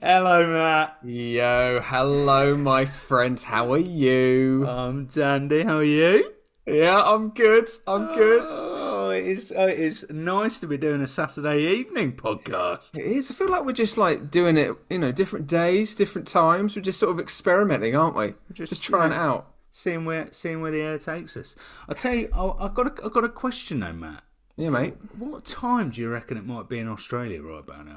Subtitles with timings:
[0.00, 0.96] Hello, Matt.
[1.04, 3.44] Yo, hello, my friends.
[3.44, 4.64] How are you?
[4.68, 5.62] I'm Dandy.
[5.64, 6.34] How are you?
[6.66, 7.68] yeah, I'm good.
[7.86, 8.46] I'm good.
[8.48, 12.96] Oh, it is, oh, it is nice to be doing a Saturday evening podcast.
[12.96, 13.30] It is.
[13.30, 16.76] I feel like we're just like doing it, you know, different days, different times.
[16.76, 18.34] We're just sort of experimenting, aren't we?
[18.52, 19.52] Just, just trying it out.
[19.72, 21.56] Seeing where, seeing where the air takes us.
[21.88, 24.22] I tell you, I- I've got, a, I've got a question though, Matt.
[24.56, 24.94] Yeah, mate.
[25.18, 27.96] What time do you reckon it might be in Australia right about now?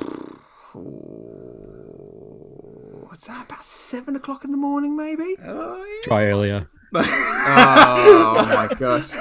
[3.07, 3.45] What's that?
[3.45, 5.35] About seven o'clock in the morning, maybe?
[5.43, 6.07] Oh, yeah.
[6.07, 6.69] Try earlier.
[6.93, 9.05] oh my gosh.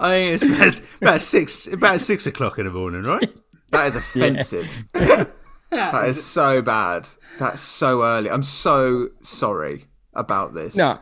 [0.00, 3.34] I think it's about, about six, about six o'clock in the morning, right?
[3.70, 4.68] That is offensive.
[4.92, 7.08] that is so bad.
[7.38, 8.30] That's so early.
[8.30, 10.76] I'm so sorry about this.
[10.76, 10.98] No,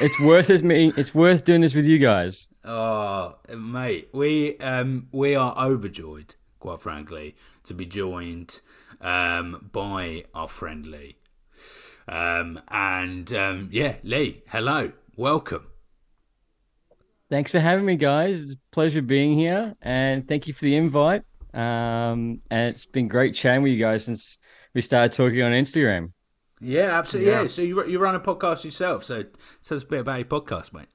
[0.00, 0.92] it's worth this meeting.
[0.96, 2.48] It's worth doing this with you guys.
[2.64, 8.60] Oh, mate, we um we are overjoyed, quite frankly, to be joined
[9.00, 11.16] um by our friend Leigh.
[12.06, 15.66] Um and um yeah, Leigh, hello, welcome.
[17.30, 18.40] Thanks for having me, guys.
[18.40, 21.24] It's a pleasure being here, and thank you for the invite.
[21.52, 24.38] Um, and it's been great chatting with you guys since
[24.74, 26.12] we started talking on Instagram.
[26.60, 27.30] Yeah, absolutely.
[27.30, 27.42] Yeah.
[27.42, 27.48] Yeah.
[27.48, 29.04] So you you run a podcast yourself.
[29.04, 29.24] So
[29.62, 30.88] tell us a bit about your podcast, mate.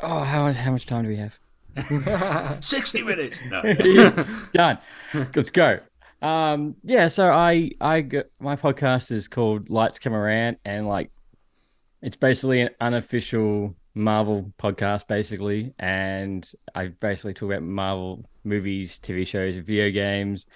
[0.00, 1.38] Oh, how how much time do we have?
[2.60, 3.42] Sixty minutes.
[3.46, 3.62] No.
[4.54, 4.78] Done.
[5.34, 5.80] Let's go.
[6.22, 7.08] Um, yeah.
[7.08, 8.06] So I I
[8.40, 11.10] my podcast is called Lights Camera Rant, and like
[12.02, 19.26] it's basically an unofficial Marvel podcast, basically, and I basically talk about Marvel movies, TV
[19.26, 20.46] shows, video games.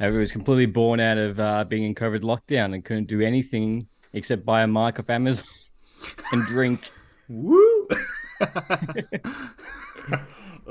[0.00, 3.86] It was completely born out of uh, being in COVID lockdown and couldn't do anything
[4.12, 5.46] except buy a mic off Amazon
[6.32, 6.90] and drink.
[7.28, 7.88] Woo!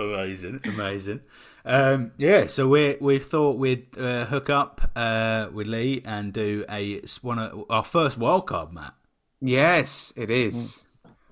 [0.01, 1.21] Amazing, amazing.
[1.63, 6.65] Um, yeah, so we we thought we'd uh, hook up uh, with Leigh and do
[6.69, 8.95] a one of our first wildcard, Matt.
[9.39, 10.85] Yes, it is.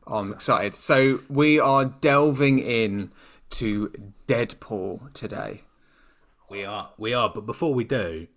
[0.06, 0.75] Oh, I'm excited.
[0.75, 3.12] So we are delving in
[3.52, 3.91] to
[4.28, 5.63] Deadpool today.
[6.50, 7.30] We are, we are.
[7.30, 8.28] But before we do,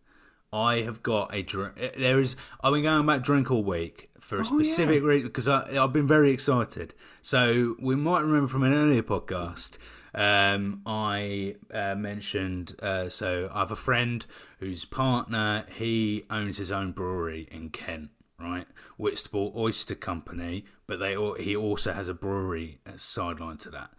[0.52, 1.76] I have got a drink.
[1.96, 2.36] There is.
[2.62, 6.30] I've been going about drink all week for a specific reason because I've been very
[6.30, 6.94] excited.
[7.22, 9.78] So we might remember from an earlier podcast.
[10.14, 12.76] Um, I uh, mentioned.
[12.80, 14.24] Uh, so I have a friend
[14.58, 18.10] whose partner he owns his own brewery in Kent.
[18.38, 23.90] Right, Whitstable Oyster Company, but they he also has a brewery sideline to that.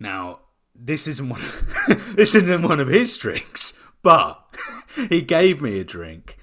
[0.00, 0.40] Now,
[0.74, 1.42] this isn't one.
[2.16, 4.42] this isn't one of his drinks, but
[5.08, 6.38] he gave me a drink.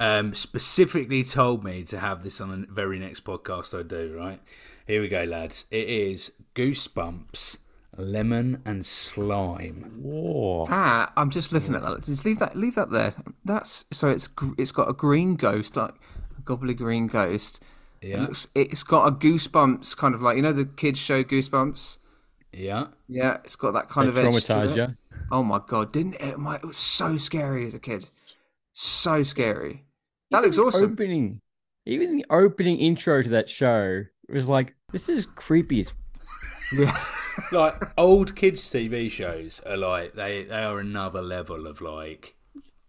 [0.00, 4.16] Um, specifically told me to have this on the very next podcast I do.
[4.16, 4.40] Right
[4.86, 5.66] here we go, lads.
[5.70, 7.58] It is Goosebumps
[7.98, 9.92] lemon and slime.
[10.02, 10.66] Whoa.
[10.66, 12.04] That I'm just looking at that.
[12.04, 12.56] Just leave that.
[12.56, 13.14] Leave that there.
[13.44, 15.94] That's so it's it's got a green ghost, like
[16.36, 17.62] a gobbly green ghost.
[18.00, 21.24] It Yeah, looks, it's got a goosebumps kind of like you know the kids show
[21.24, 21.98] Goosebumps.
[22.52, 22.88] yeah.
[23.08, 24.76] Yeah, it's got that kind That of edge to traumatized it.
[24.76, 24.96] you.
[25.30, 26.38] Oh my god, didn't it?
[26.38, 28.08] My, it was so scary as a kid.
[28.72, 29.84] So scary.
[30.30, 30.92] That looks awesome.
[30.92, 31.40] Opening,
[31.86, 35.80] even the opening intro to that show was like, this is creepy.
[35.80, 35.92] as
[37.52, 42.34] like old kids TV shows are like they they are another level of like,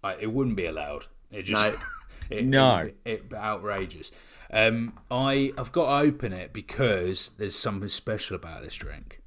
[0.04, 1.06] like it wouldn't be allowed.
[1.32, 1.80] It just No.
[2.30, 2.78] it, No.
[2.78, 4.12] it, it outrageous.
[4.52, 9.22] Um, I I've got to open it because there's something special about this drink,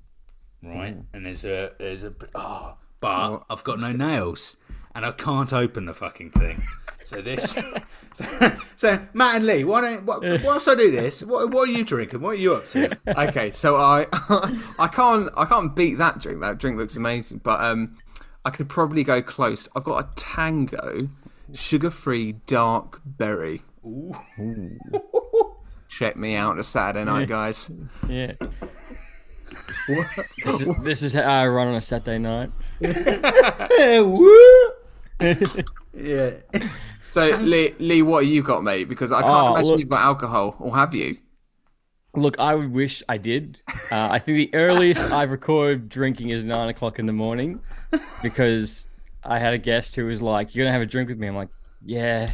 [0.63, 0.97] right?
[1.13, 4.57] And there's a there's a oh, but I've got no nails
[4.95, 6.63] and I can't open the fucking thing.
[7.05, 7.51] So this,
[8.15, 11.73] so, so Matt and Leigh, why don't what, whilst I do this, what what are
[11.73, 12.21] you drinking?
[12.21, 12.97] What are you up to?
[13.09, 14.07] okay, so I
[14.79, 16.41] I can't I can't beat that drink.
[16.41, 17.97] That drink looks amazing, but um,
[18.45, 19.69] I could probably go close.
[19.75, 21.09] I've got a Tango,
[21.53, 23.63] sugar-free dark berry.
[25.89, 27.71] Check me out a Saturday night, guys.
[28.09, 28.33] Yeah.
[30.45, 32.51] this, is, this is how I run on a Saturday night.
[35.95, 36.31] Yeah.
[37.11, 38.89] So Leigh, Leigh, what have you got, mate?
[38.89, 41.19] Because I can't Oh, imagine look- you've got alcohol, or have you?
[42.15, 43.59] Look, I would wish I did.
[43.91, 47.61] Uh, I think the earliest I've recorded drinking is nine o'clock in the morning
[48.23, 48.87] because
[49.25, 51.37] I had a guest who was like, "You're gonna have a drink with me." I'm
[51.37, 51.49] like,
[51.85, 52.31] "Yeah,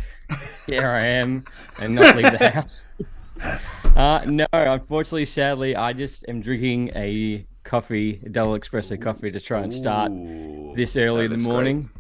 [0.67, 1.45] here I am,"
[1.81, 2.85] and not leave the house.
[3.97, 9.41] Uh, no, unfortunately, sadly, I just am drinking a coffee, a double espresso coffee, to
[9.41, 10.73] try and start Ooh.
[10.77, 11.53] this early in the looks great.
[11.53, 11.91] morning.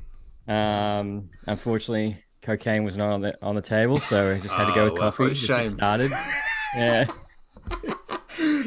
[0.48, 4.74] Um, unfortunately, cocaine was not on the on the table, so I just had to
[4.74, 5.22] go Oh, with coffee.
[5.24, 5.68] what a just get shame.
[5.68, 6.12] started.
[6.74, 7.06] Yeah.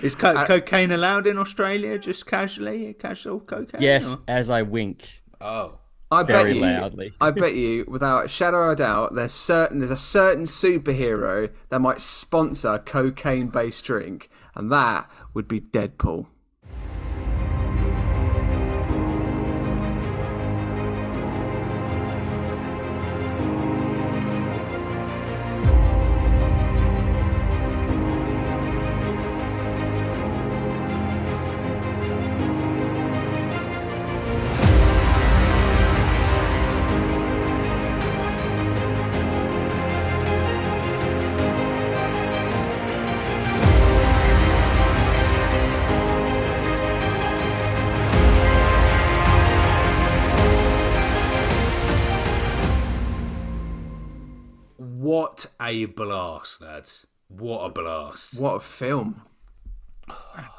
[0.04, 1.98] Is co- cocaine allowed in Australia?
[1.98, 3.82] Just casually, casual cocaine?
[3.82, 5.22] Yes, or- as I wink.
[5.40, 5.78] Oh,
[6.12, 7.14] I bet you, loudly.
[7.22, 11.50] I bet you, without a shadow of a doubt, there's certain there's a certain superhero
[11.70, 16.28] that might sponsor a cocaine-based drink, and that would be Deadpool.
[55.72, 57.08] A blast, lads!
[57.28, 58.40] What a blast!
[58.40, 59.24] What a film!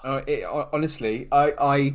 [0.04, 1.94] Uh, it, honestly, I, I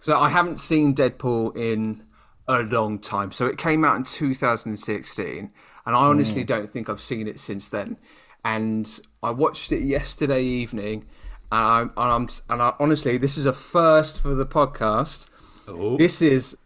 [0.00, 2.02] so I haven't seen Deadpool in
[2.48, 3.32] a long time.
[3.32, 5.50] So it came out in 2016,
[5.86, 7.96] and I honestly don't think I've seen it since then.
[8.44, 11.06] And I watched it yesterday evening,
[11.50, 15.26] and I'm, and I'm and I, honestly, this is a first for the podcast.
[15.68, 15.96] Oh.
[15.96, 16.56] This is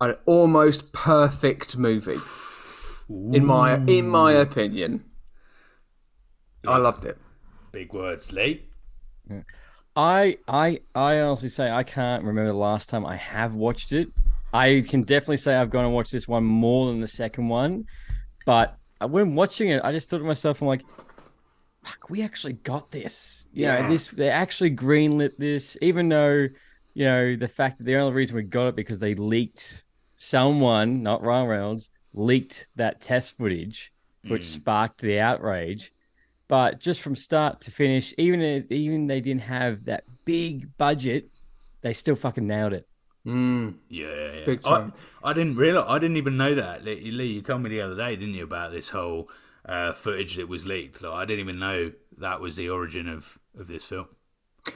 [0.00, 2.18] an almost perfect movie,
[3.08, 5.04] in my in my opinion.
[6.68, 7.18] I loved it.
[7.72, 8.62] Big words, Leigh.
[9.96, 14.08] I I I honestly say I can't remember the last time I have watched it.
[14.52, 17.86] I can definitely say I've gone and watched this one more than the second one,
[18.44, 20.82] but when watching it, I just thought to myself, I'm like,
[21.84, 23.88] "Fuck, we actually got this." You know, Yeah.
[23.88, 26.48] this they actually greenlit this, even though
[26.94, 29.82] you know the fact that the only reason we got it because they leaked
[30.16, 33.92] someone, not Ryan Reynolds, leaked that test footage,
[34.28, 34.44] which mm.
[34.44, 35.92] sparked the outrage.
[36.48, 41.28] But just from start to finish, even if, even they didn't have that big budget,
[41.80, 42.88] they still fucking nailed it.
[43.26, 43.74] Mm.
[43.88, 44.44] Yeah, yeah, yeah.
[44.46, 44.92] Big I, time.
[45.24, 45.86] I didn't realize.
[45.88, 46.84] I didn't even know that.
[46.84, 49.28] Leigh, Leigh, you told me the other day, didn't you, about this whole
[49.64, 51.02] uh, footage that was leaked?
[51.02, 54.06] Like, I didn't even know that was the origin of of this film.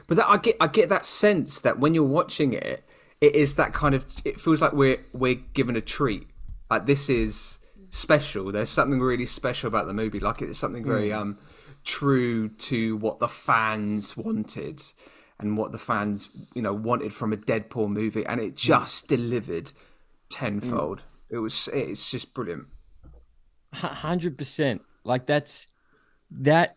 [0.08, 2.84] But that, I get, I get that sense that when you're watching it,
[3.20, 4.04] it is that kind of.
[4.24, 6.26] It feels like we're we're given a treat.
[6.68, 8.50] Like this is special.
[8.50, 10.18] There's something really special about the movie.
[10.18, 11.38] Like it's something very um
[11.84, 14.82] true to what the fans wanted
[15.38, 19.72] and what the fans you know wanted from a Deadpool movie, and it just delivered
[20.28, 21.02] tenfold.
[21.30, 21.68] It was.
[21.72, 22.66] It's just brilliant.
[23.72, 24.82] hundred percent.
[25.04, 25.66] Like that's
[26.30, 26.76] that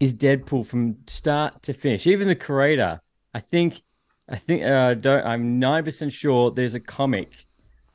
[0.00, 2.06] is Deadpool from start to finish.
[2.06, 3.00] Even the creator,
[3.34, 3.82] I think,
[4.28, 5.26] I think, uh, don't.
[5.26, 7.46] I'm nine percent sure there's a comic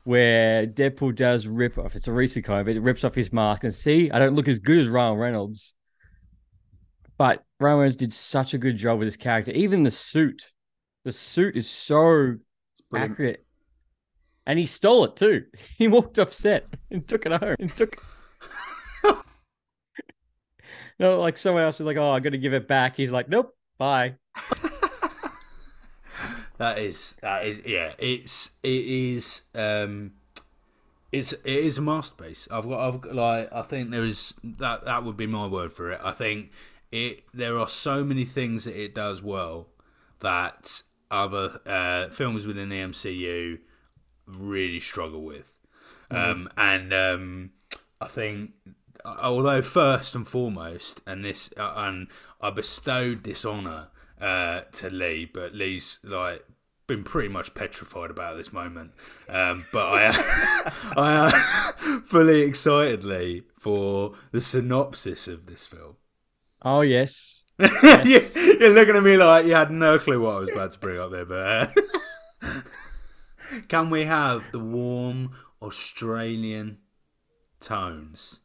[0.04, 1.94] where Deadpool does rip off.
[1.94, 4.48] It's a recent comic, but it rips off his mask and see, I don't look
[4.48, 5.74] as good as Ryan Reynolds.
[7.20, 9.52] But Ryan Reynolds did such a good job with his character.
[9.52, 10.52] Even the suit,
[11.04, 12.36] the suit is so
[12.94, 13.44] accurate.
[14.46, 15.44] And he stole it too.
[15.76, 18.02] He walked off set and took it home and took.
[20.98, 23.28] no, like someone else was like, "Oh, I got to give it back." He's like,
[23.28, 24.14] "Nope, bye."
[26.56, 27.92] That is, that is, yeah.
[27.98, 30.12] It's it is, um,
[31.10, 32.46] it's it is a masterpiece.
[32.50, 35.72] I've got, I've got, like, I think there is that that would be my word
[35.72, 36.00] for it.
[36.04, 36.50] I think
[36.92, 37.24] it.
[37.32, 39.68] There are so many things that it does well
[40.20, 43.58] that other uh, films within the MCU
[44.26, 45.52] really struggle with.
[46.10, 47.50] Um, and um,
[48.00, 48.52] I think,
[49.04, 52.08] although first and foremost, and this, uh, and
[52.40, 53.88] I bestowed this honor
[54.20, 56.44] uh, to Leigh, but Leigh's like
[56.86, 58.90] been pretty much petrified about this moment.
[59.28, 61.32] Um, but I, I
[61.86, 65.96] am fully excitedly for the synopsis of this film.
[66.62, 70.50] Oh yes, you, you're looking at me like you had no clue what I was
[70.50, 71.76] about to bring up there, but
[72.42, 72.60] uh,
[73.68, 76.78] can we have the warm Australian
[77.60, 78.40] tones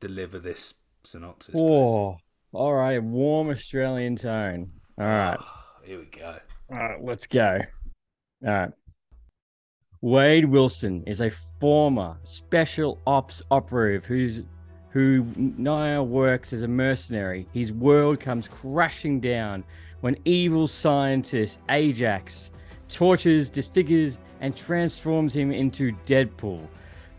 [0.00, 1.54] deliver this synopsis?
[1.58, 2.18] oh,
[2.52, 4.70] all right, warm Australian tone.
[4.98, 5.38] All right,
[5.84, 6.38] Here we go.
[6.70, 7.58] all right, let's go.
[8.46, 8.70] All right.
[10.02, 14.42] Wade Wilson is a former special ops operative who's
[14.96, 17.46] who now works as a mercenary.
[17.52, 19.62] His world comes crashing down
[20.00, 22.50] when evil scientist Ajax
[22.88, 26.66] tortures, disfigures, and transforms him into Deadpool.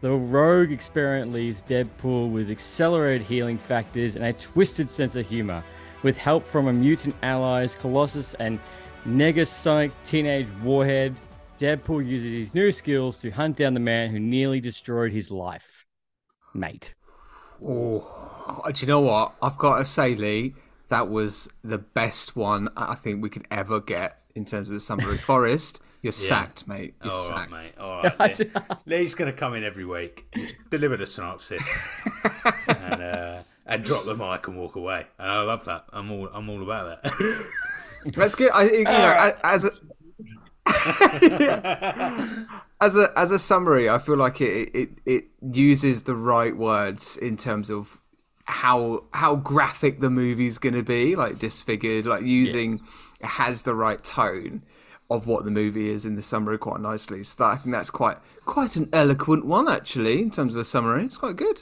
[0.01, 5.63] The rogue experiment leaves Deadpool with accelerated healing factors and a twisted sense of humor.
[6.01, 8.59] With help from a mutant allies, Colossus and
[9.05, 11.13] Negasonic Teenage Warhead,
[11.59, 15.85] Deadpool uses his new skills to hunt down the man who nearly destroyed his life.
[16.55, 16.95] Mate.
[17.65, 19.33] Oh, do you know what?
[19.41, 20.53] I've got to say, Leigh,
[20.89, 24.79] that was the best one I think we could ever get in terms of a
[24.79, 25.17] summary.
[25.27, 26.95] Forest, you're sacked, mate.
[27.03, 27.51] You're All right, sacked.
[27.51, 27.73] mate.
[27.79, 28.39] All right.
[28.39, 28.51] Leigh.
[28.85, 32.07] Leigh's going to come in every week, just deliver the synopsis,
[32.67, 35.05] and uh, and drop the mic and walk away.
[35.19, 35.85] And I love that.
[35.91, 37.45] I'm all I'm all about that.
[38.05, 38.51] That's good.
[38.53, 39.71] I, you know, as a,
[42.79, 47.17] as a as a summary, I feel like it, it it uses the right words
[47.17, 47.97] in terms of
[48.45, 52.81] how how graphic the movie's going to be, like disfigured, like using
[53.19, 54.63] it has the right tone
[55.09, 57.23] of what the movie is in the summary quite nicely.
[57.23, 60.65] So that, I think that's quite quite an eloquent one actually in terms of a
[60.65, 61.05] summary.
[61.05, 61.61] It's quite good.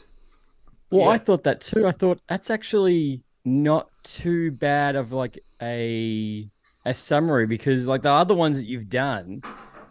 [0.92, 1.88] Well, I thought that too.
[1.88, 6.50] I thought that's actually not too bad of like a
[6.86, 9.42] a summary because like the other ones that you've done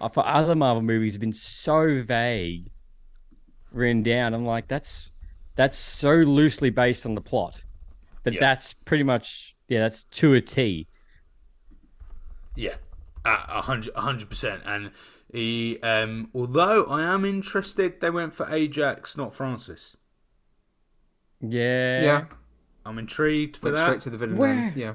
[0.08, 2.70] for other Marvel movies have been so vague
[3.72, 4.34] written down.
[4.34, 5.10] I'm like, that's
[5.56, 7.62] that's so loosely based on the plot.
[8.22, 8.40] But Yeah.
[8.40, 10.88] that's pretty much yeah, that's to a T.
[12.56, 12.74] Yeah,
[13.24, 14.62] a a hundred, a hundred percent.
[14.64, 14.90] And
[15.32, 19.96] he, um, although I am interested, they went for Ajax, not Francis.
[21.40, 22.02] Yeah.
[22.02, 22.24] Yeah,
[22.86, 23.84] I'm intrigued for went that.
[23.86, 24.36] straight to the villain.
[24.36, 24.54] Where?
[24.54, 24.72] then.
[24.76, 24.94] Yeah.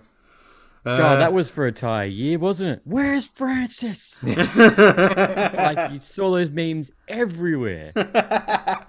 [0.86, 2.82] God, Uh, that was for a entire year, wasn't it?
[2.84, 4.22] Where's Francis?
[4.24, 7.92] like you saw those memes everywhere.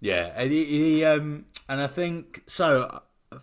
[0.00, 2.82] Yeah, and he, he um, and I think so.
[3.32, 3.38] uh,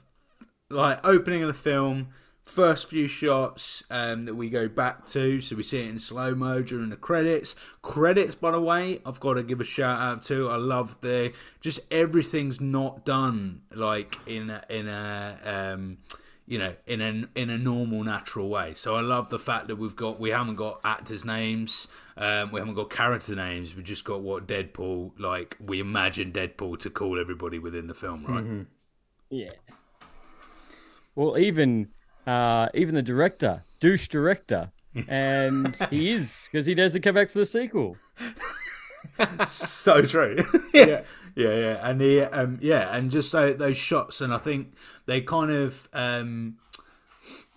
[0.70, 2.10] Like opening of the film,
[2.46, 6.36] first few shots um, that we go back to, so we see it in slow
[6.36, 7.56] mo during the credits.
[7.82, 10.50] Credits, by the way, I've got to give a shout out to.
[10.50, 15.98] I love the just everything's not done like in a, in a um,
[16.46, 18.74] you know in a in a normal natural way.
[18.76, 22.60] So I love the fact that we've got we haven't got actors' names, um, we
[22.60, 23.76] haven't got character names.
[23.76, 25.58] We've just got what Deadpool like.
[25.60, 28.66] We imagine Deadpool to call everybody within the film, right?
[29.30, 29.52] Yeah.
[31.16, 31.90] Well, even
[32.28, 34.72] uh, even the director, douche director,
[35.08, 37.98] and he is because he doesn't come back for the sequel.
[39.48, 40.38] so true.
[40.74, 40.86] yeah.
[40.86, 41.04] Yeah,
[41.36, 44.74] yeah, yeah, and the um, yeah, and just tho- those shots, and I think
[45.06, 46.58] they kind of, um,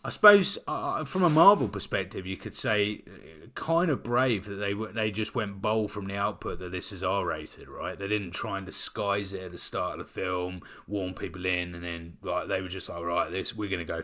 [0.04, 4.56] I suppose, uh, from a Marvel perspective, you could say, uh, kind of brave that
[4.56, 7.99] they they just went bold from the output that this is R rated, right?
[7.99, 11.75] They didn't try and disguise it at the start of the film, warn people in,
[11.75, 14.02] and then like they were just like, right, this we're gonna go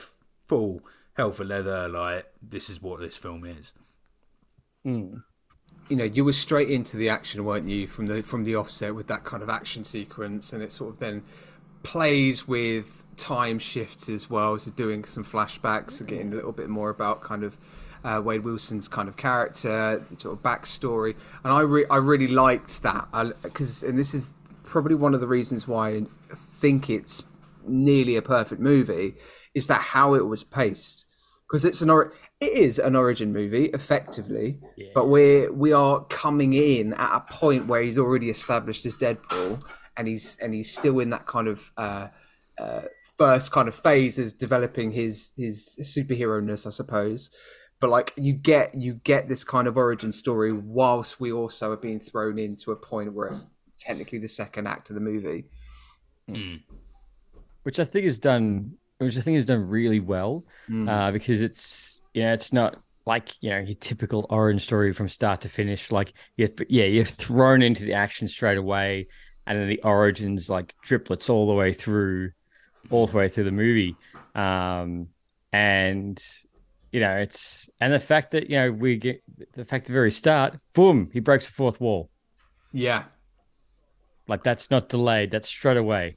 [0.49, 0.83] full
[1.14, 3.73] hell for leather, like this is what this film is.
[5.88, 8.94] You know, you were straight into the action, weren't you, from the from the offset
[8.94, 11.22] with that kind of action sequence, and it sort of then
[11.82, 16.68] plays with time shifts as well, so doing some flashbacks, and getting a little bit
[16.68, 17.56] more about kind of
[18.04, 22.82] uh, Wade Wilson's kind of character, sort of backstory, and I re- I really liked
[22.82, 23.08] that.
[23.42, 24.32] Because, and this is
[24.64, 27.22] probably one of the reasons why I think it's
[27.66, 29.14] nearly a perfect movie,
[29.54, 31.06] is that how it was paced.
[31.46, 31.90] Because it's an
[32.42, 34.58] it is an origin movie effectively
[34.94, 39.62] but we're we are coming in at a point where he's already established as deadpool
[39.96, 42.08] and he's and he's still in that kind of uh,
[42.58, 42.82] uh,
[43.16, 47.30] first kind of phase as developing his his superhero ness i suppose.
[47.80, 51.76] But like you get you get this kind of origin story whilst we also are
[51.76, 53.46] being thrown into a point where it's
[53.76, 55.46] technically the second act of the movie.
[57.64, 60.44] Which I think is done, which I think is done really well,
[60.88, 62.76] uh, because it's you know it's not
[63.07, 65.90] like you know your typical orange story from start to finish.
[65.90, 69.09] Like you, yeah, you're thrown into the action straight away,
[69.47, 72.33] and then the origins like triplets all the way through,
[72.90, 73.97] all the way through the movie,
[74.35, 75.09] um,
[75.52, 76.23] and
[76.92, 79.23] you know it's and the fact that you know we get
[79.54, 82.11] the fact at the very start, boom, he breaks the fourth wall.
[82.73, 83.04] yeah
[84.28, 85.31] Like that's not delayed.
[85.31, 86.16] That's straight away.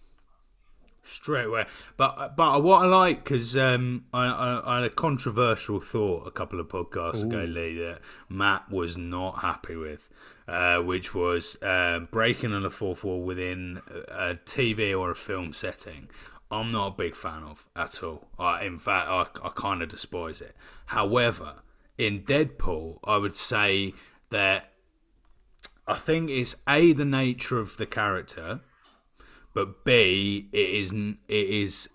[1.08, 1.68] Straight away.
[1.98, 6.32] But but what I like because um, I, I, I had a controversial thought a
[6.32, 10.10] couple of podcasts ago, Leigh, that Matt was not happy with,
[10.48, 15.16] uh, which was um breaking on the fourth wall within a, a TV or a
[15.16, 16.10] film setting.
[16.50, 18.28] I'm not a big fan of at all.
[18.40, 20.56] I, in fact, I, I kind of despise it.
[20.88, 21.62] However,
[22.00, 23.94] in Deadpool, I would say
[24.32, 24.72] that
[25.88, 28.62] I think it's a the nature of the character
[29.56, 31.90] but B, it is it is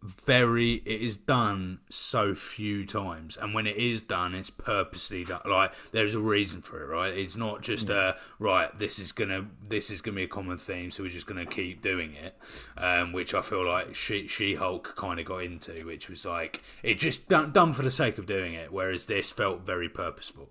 [0.00, 3.36] very it is done so few times.
[3.36, 7.12] And when it is done it's purposely done like there's a reason for it right?
[7.12, 10.92] It's not just uh right this is gonna this is gonna be a common theme
[10.92, 12.36] so we're just gonna keep doing it
[12.76, 16.94] um which i feel like she she-hulk kind of got into which was like it
[16.94, 20.48] just done, done for the sake of doing it whereas this felt very purposeful.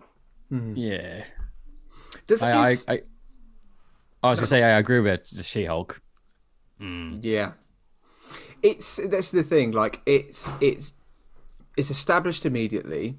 [0.51, 1.23] Yeah.
[2.27, 3.01] Does I, I, is- I,
[4.21, 5.43] I was gonna say I agree with the
[6.79, 7.25] She-Hulk.
[7.25, 7.51] Yeah,
[8.61, 9.71] it's that's the thing.
[9.71, 10.93] Like it's it's
[11.75, 13.17] it's established immediately.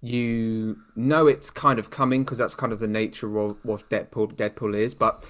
[0.00, 4.34] You know it's kind of coming because that's kind of the nature of what Deadpool
[4.34, 4.94] Deadpool is.
[4.94, 5.24] But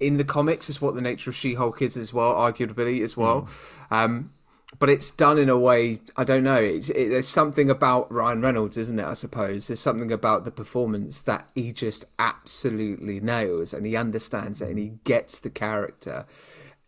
[0.00, 3.48] in the comics, is what the nature of She-Hulk is as well, arguably as well.
[3.90, 4.32] Um,
[4.78, 6.56] but it's done in a way I don't know.
[6.56, 9.04] It's, it, there's something about Ryan Reynolds, isn't it?
[9.04, 14.60] I suppose there's something about the performance that he just absolutely nails, and he understands
[14.62, 16.26] it, and he gets the character.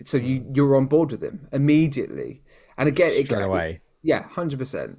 [0.05, 2.43] So you you're on board with him immediately,
[2.77, 3.81] and again, it- Straight away.
[4.03, 4.99] yeah, hundred percent.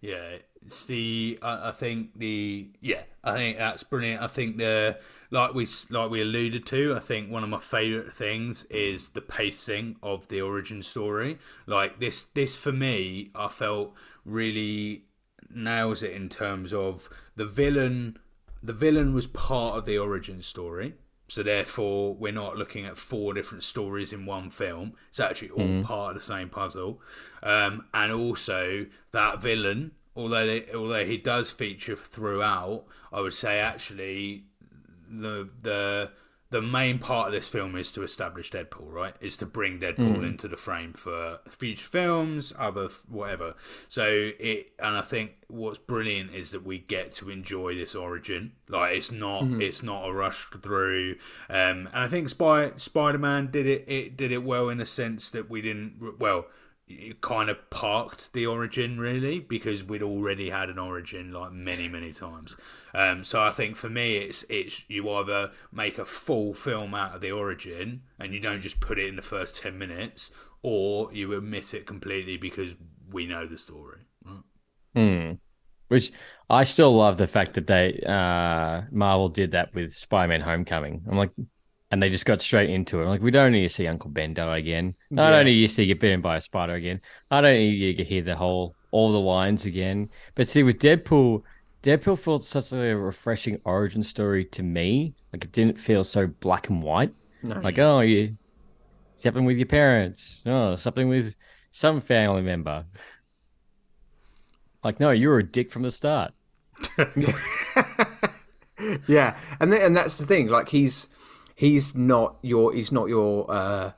[0.00, 4.20] Yeah, it's the I, I think the yeah I think that's brilliant.
[4.20, 4.98] I think the
[5.30, 6.94] like we like we alluded to.
[6.96, 11.38] I think one of my favorite things is the pacing of the origin story.
[11.66, 15.04] Like this this for me, I felt really
[15.54, 18.18] nails it in terms of the villain.
[18.60, 20.94] The villain was part of the origin story.
[21.32, 24.92] So therefore, we're not looking at four different stories in one film.
[25.08, 27.00] It's actually all part of the same puzzle.
[27.42, 33.60] Um, and also that villain, although they, although he does feature throughout, I would say
[33.60, 34.44] actually
[35.10, 36.10] the the
[36.52, 39.14] the main part of this film is to establish Deadpool, right?
[39.20, 43.54] Is to bring Deadpool into the frame for future films, other f- whatever.
[43.88, 44.04] So
[44.38, 48.52] it, and I think what's brilliant is that we get to enjoy this origin.
[48.68, 51.16] Like it's not, it's not a rush through.
[51.48, 53.84] Um, and I think Spy Spider Man did it.
[53.88, 56.18] It did it well in a sense that we didn't.
[56.20, 56.46] Well,
[57.00, 61.88] it kind of parked the origin really because we'd already had an origin like many
[61.88, 62.56] many times
[62.94, 67.14] um, so i think for me it's it's you either make a full film out
[67.14, 70.30] of the origin and you don't just put it in the first 10 minutes
[70.62, 72.74] or you omit it completely because
[73.10, 74.00] we know the story
[74.94, 75.32] Hmm.
[75.88, 76.12] Which
[76.48, 81.02] I still love the fact that they uh Marvel did that with Spider-Man Homecoming.
[81.08, 81.32] I'm like
[81.92, 83.02] and they just got straight into it.
[83.04, 84.94] I'm like, we don't need to see Uncle Ben die again.
[85.16, 87.02] I don't need to see get bitten by a spider again.
[87.30, 90.08] I don't need you to hear the whole all the lines again.
[90.34, 91.42] But see with Deadpool,
[91.82, 95.14] Deadpool felt such a refreshing origin story to me.
[95.34, 97.12] Like it didn't feel so black and white.
[97.42, 98.32] Like, oh you
[99.16, 100.40] something with your parents.
[100.46, 101.36] Oh, something with
[101.70, 102.86] some family member.
[104.82, 106.32] Like, no, you were a dick from the start.
[109.06, 110.48] Yeah, and th- and that's the thing.
[110.48, 111.08] Like he's
[111.62, 113.92] he's not your he's not your uh,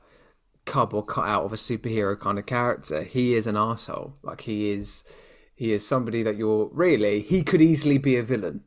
[0.65, 3.01] cub or cut out of a superhero kind of character.
[3.01, 4.13] He is an asshole.
[4.21, 5.03] Like he is
[5.55, 8.61] he is somebody that you're really he could easily be a villain.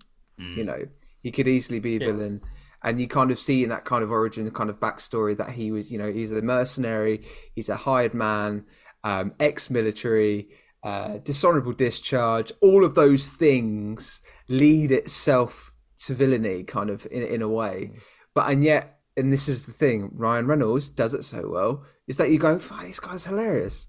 [0.56, 0.80] You know,
[1.22, 2.40] he could easily be a villain.
[2.82, 5.70] And you kind of see in that kind of origin, kind of backstory that he
[5.72, 8.64] was, you know, he's a mercenary, he's a hired man,
[9.02, 10.48] um, ex-military,
[10.84, 12.52] uh, dishonorable discharge.
[12.60, 15.72] All of those things lead itself
[16.04, 17.92] to villainy, kind of in in a way.
[18.38, 22.18] But and yet, and this is the thing, Ryan Reynolds does it so well, is
[22.18, 23.88] that you go, "Fuck, this guy's hilarious."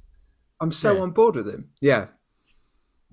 [0.59, 1.01] I'm so Yeah.
[1.01, 1.69] on board with him.
[1.81, 2.07] Yeah,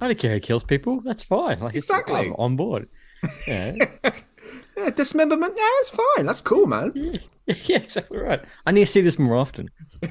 [0.00, 1.02] I don't care who kills people.
[1.04, 1.60] That's fine.
[1.60, 2.14] Like, Exactly.
[2.14, 2.88] I'm on board.
[3.46, 3.74] Yeah.
[4.78, 5.52] yeah, dismemberment.
[5.58, 6.24] Yeah, it's fine.
[6.24, 6.92] That's cool, man.
[7.46, 8.40] yeah, exactly right.
[8.64, 9.68] I need to see this more often.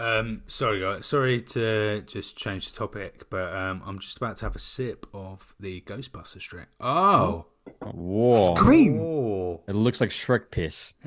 [0.00, 4.44] um, sorry guys sorry to just change the topic but um, i'm just about to
[4.44, 7.46] have a sip of the ghostbusters drink oh
[7.82, 8.54] Whoa.
[8.54, 8.98] Green.
[9.00, 10.92] oh It looks like Shrek piss.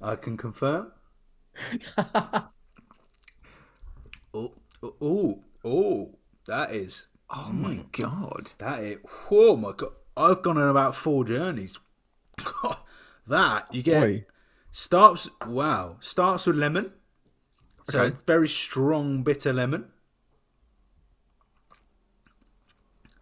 [0.00, 0.92] I can confirm.
[1.98, 2.48] oh,
[4.34, 4.52] oh,
[5.00, 6.14] oh, oh,
[6.46, 8.52] that is Oh my god.
[8.58, 8.98] that is.
[9.30, 9.90] Oh my god!
[10.16, 11.78] I've gone on about four journeys.
[13.26, 14.24] that you get Boy.
[14.76, 15.28] Starts.
[15.46, 16.92] Wow, starts with lemon.
[17.84, 18.16] So Okay.
[18.26, 19.86] very strong bitter lemon,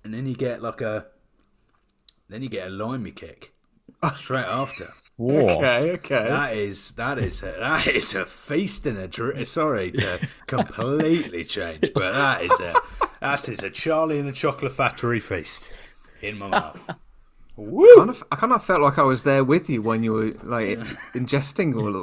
[0.03, 1.07] and then you get like a.
[2.29, 3.53] Then you get a limey kick
[4.15, 4.89] straight after.
[5.17, 5.45] Whoa.
[5.45, 6.25] Okay, okay.
[6.29, 11.45] That is that is a, that is a feast and a dr- sorry to completely
[11.45, 12.75] change, but that is a
[13.21, 15.73] that is a Charlie and the Chocolate Factory feast
[16.21, 16.91] in my mouth.
[17.59, 20.13] I kind, of, I kind of felt like I was there with you when you
[20.13, 20.79] were like
[21.15, 22.03] ingesting all of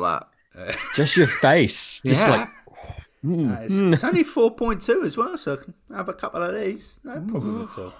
[0.55, 0.77] that.
[0.95, 2.01] Just your face.
[2.05, 2.29] Just Yeah.
[2.31, 2.49] like,
[3.23, 6.41] That is- it's only four point two as well, so I can have a couple
[6.41, 6.99] of these.
[7.03, 7.93] No problem at all.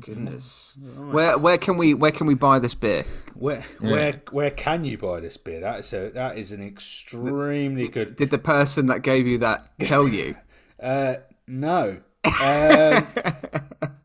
[0.00, 0.76] Goodness.
[0.96, 3.04] Where where can we where can we buy this beer?
[3.34, 5.60] Where where where can you buy this beer?
[5.60, 8.16] That's a that is an extremely good.
[8.16, 10.34] Did the person that gave you that tell you?
[10.80, 11.16] Uh,
[11.48, 11.98] no.
[12.24, 13.02] Um,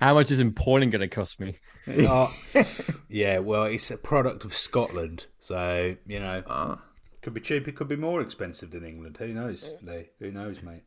[0.00, 1.56] How much is importing going to cost me?
[1.86, 2.28] uh,
[3.08, 6.82] yeah, well, it's a product of Scotland, so you know, Ah.
[7.22, 7.66] could be cheap.
[7.68, 9.16] It could be more expensive than England.
[9.18, 10.10] Who knows, Leigh?
[10.20, 10.82] Who knows, mate?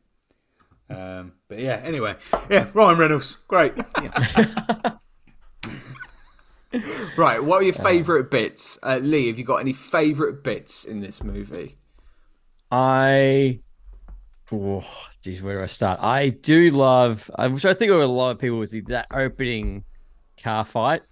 [0.88, 2.16] Um, but yeah, anyway,
[2.50, 3.74] yeah, Ryan Reynolds, great.
[7.16, 7.42] Right.
[7.42, 9.26] What are your favourite bits, uh, Leigh?
[9.26, 11.76] Have you got any favourite bits in this movie?
[12.70, 13.58] I,
[14.52, 14.84] oh,
[15.22, 16.00] geez, where do I start?
[16.00, 19.84] I do love, which I think a lot of people was the, that opening
[20.42, 21.02] car fight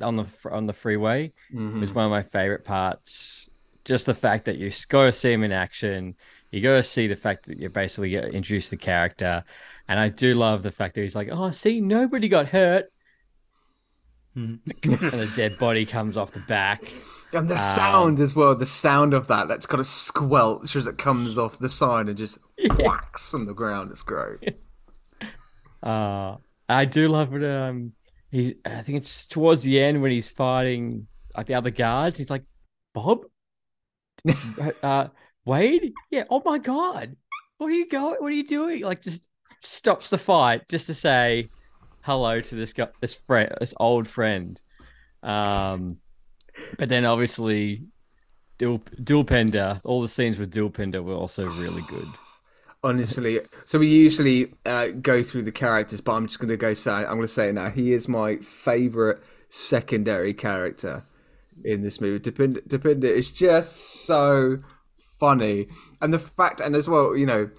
[0.00, 1.94] on the on the freeway was mm-hmm.
[1.94, 3.48] one of my favorite parts.
[3.84, 6.14] Just the fact that you go to see him in action,
[6.50, 9.44] you go to see the fact that you basically get introduced the character,
[9.88, 12.92] and I do love the fact that he's like, "Oh, see, nobody got hurt,"
[14.36, 14.92] mm-hmm.
[14.92, 16.84] and a dead body comes off the back.
[17.34, 20.86] And the um, sound as well, the sound of that, that's got a squelch as
[20.86, 22.38] it comes off the sign and just
[22.78, 23.90] whacks on the ground.
[23.90, 24.56] It's great.
[25.82, 26.36] Uh,
[26.68, 27.44] I do love it.
[27.44, 27.92] Um,
[28.30, 32.16] he's I think it's towards the end when he's fighting like the other guards.
[32.16, 32.44] He's like,
[32.94, 33.24] Bob,
[34.84, 35.08] uh,
[35.44, 36.22] Wade, yeah.
[36.30, 37.16] Oh my God,
[37.58, 38.14] what are you going?
[38.20, 38.82] What are you doing?
[38.82, 39.28] Like, just
[39.60, 41.50] stops the fight just to say
[42.02, 44.60] hello to this guy, this friend, this old friend.
[45.24, 45.96] Um,
[46.78, 47.86] but then obviously.
[48.58, 52.06] Dual, Dopinder, all the scenes with Dopinder were also really good.
[52.84, 56.74] Honestly, so we usually uh, go through the characters, but I'm just going to go
[56.74, 57.70] say I'm going to say now.
[57.70, 61.04] He is my favorite secondary character
[61.64, 62.18] in this movie.
[62.18, 64.64] Dopinder, Dopinder is just so
[65.20, 65.68] funny,
[66.00, 67.50] and the fact, and as well, you know,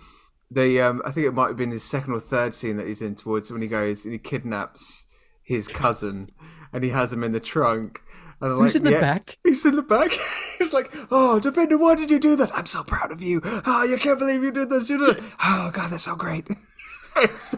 [0.52, 3.02] the um, I think it might have been his second or third scene that he's
[3.02, 5.06] in towards when he goes and he kidnaps
[5.42, 6.32] his cousin,
[6.74, 8.02] and he has him in the trunk.
[8.44, 9.38] And Who's like, in the "Yeah." back?
[9.46, 10.12] He's in the back.
[10.60, 12.54] He's like, "Oh, Dopinder, why did you do that?
[12.54, 13.40] I'm so proud of you.
[13.44, 14.90] Oh, you can't believe you did this.
[14.90, 15.24] You did it.
[15.42, 16.46] Oh God, that's so great.
[17.16, 17.56] it's,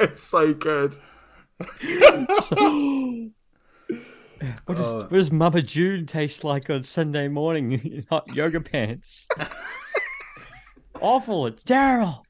[0.00, 0.96] it's so good.
[4.66, 9.26] What does, what does Mama June taste like on Sunday morning in hot yoga pants?
[11.00, 11.48] Awful.
[11.48, 12.24] It's terrible.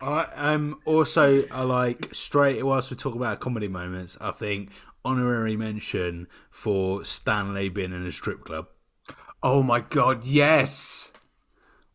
[0.00, 4.16] I am also I like straight whilst we talk about comedy moments.
[4.20, 4.70] I think
[5.04, 8.66] honorary mention for Stan Lee being in a strip club.
[9.42, 11.12] Oh my God, yes.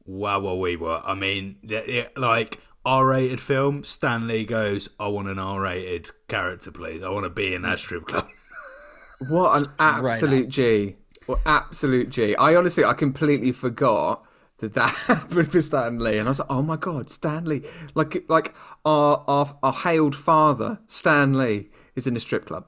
[0.06, 1.02] Wow, wow, we were.
[1.04, 3.84] I mean, yeah, yeah, like R-rated film.
[3.84, 7.04] Stan Lee goes, "I want an R-rated character, please.
[7.04, 8.28] I want to be in that strip club."
[9.30, 10.96] What an absolute G.
[11.26, 12.36] Well, absolute G.
[12.36, 14.26] I honestly, I completely forgot
[14.58, 17.64] that that happened for Stan Lee, and I was like, oh my God, Stan Lee.
[17.94, 22.66] Like, like our our, our hailed father, Stan Lee, is in a strip club.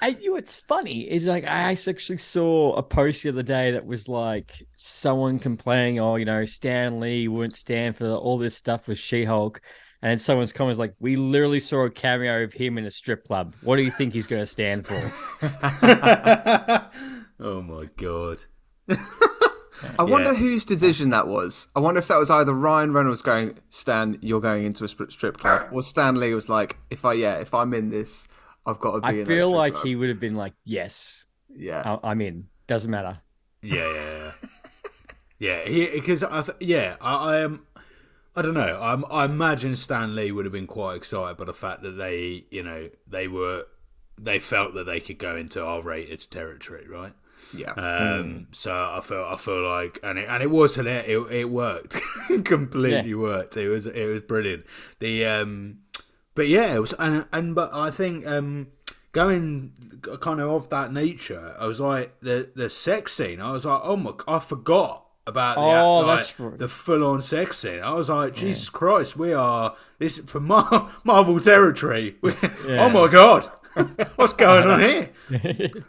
[0.00, 3.86] I, you it's funny is like I actually saw a post the other day that
[3.86, 8.88] was like someone complaining, oh, you know, Stan Lee wouldn't stand for all this stuff
[8.88, 9.60] with She-Hulk.
[10.00, 12.90] And then someone's comment was like, "We literally saw a cameo of him in a
[12.90, 13.56] strip club.
[13.62, 15.12] What do you think he's going to stand for?"
[17.40, 18.44] oh my god!
[19.98, 20.38] I wonder Yeah.
[20.38, 21.68] whose decision that was.
[21.76, 25.12] I wonder if that was either Ryan Reynolds going, "Stan, you're going into a strip
[25.12, 28.26] strip club," or Stan Lee was like, "If I yeah, if I'm in this,
[28.66, 30.54] I've got to be." I in feel strip like club." he would have been like,
[30.64, 31.98] "Yes, yeah.
[32.02, 32.48] I- I'm in.
[32.66, 33.20] Doesn't matter."
[33.62, 34.30] Yeah, yeah,
[35.38, 35.68] yeah.
[35.68, 37.66] yeah, because I th- yeah, I, I am.
[38.36, 38.78] I don't know.
[38.80, 42.44] I, I imagine Stan Lee would have been quite excited by the fact that they,
[42.52, 43.64] you know, they were,
[44.16, 47.14] they felt that they could go into R-rated territory, right?
[47.54, 47.72] Yeah.
[47.72, 51.06] Um, So I feel, I feel like, and it, and it was hilarious.
[51.30, 52.00] It, it worked,
[52.44, 53.16] completely Yeah.
[53.16, 53.56] worked.
[53.56, 54.64] It was, it was brilliant.
[55.00, 55.78] The, um,
[56.34, 58.68] but yeah, it was, and and but I think, um,
[59.12, 59.72] going
[60.20, 63.40] kind of of that nature, I was like the the sex scene.
[63.40, 67.58] I was like, oh my, I forgot about the Oh, like, the full on sex
[67.58, 67.80] scene.
[67.82, 72.16] I was like, Jesus Christ, we are this for Mar- Marvel territory.
[72.22, 72.34] We-
[72.68, 73.50] Oh my god,
[74.16, 75.10] what's going on here?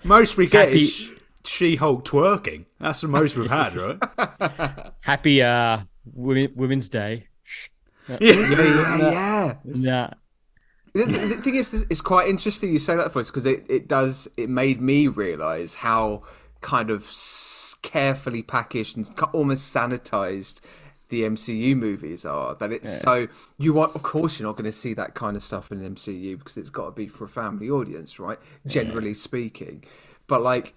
[0.03, 1.09] Most we get Happy- is
[1.45, 2.65] She Hulk twerking.
[2.79, 4.91] That's the most we've had, right?
[5.03, 5.79] Happy uh
[6.13, 7.27] Women- Women's Day.
[8.09, 8.17] yeah.
[8.19, 9.55] yeah, yeah.
[9.63, 10.09] Nah.
[10.93, 13.63] The, the, the thing is, it's quite interesting you say that for us because it,
[13.69, 16.23] it does it made me realize how
[16.61, 17.09] kind of
[17.81, 20.59] carefully packaged and almost sanitized
[21.09, 22.55] the MCU movies are.
[22.55, 25.43] That it's so you want, of course, you're not going to see that kind of
[25.43, 28.39] stuff in the MCU because it's got to be for a family audience, right?
[28.65, 29.83] Generally speaking,
[30.27, 30.75] but like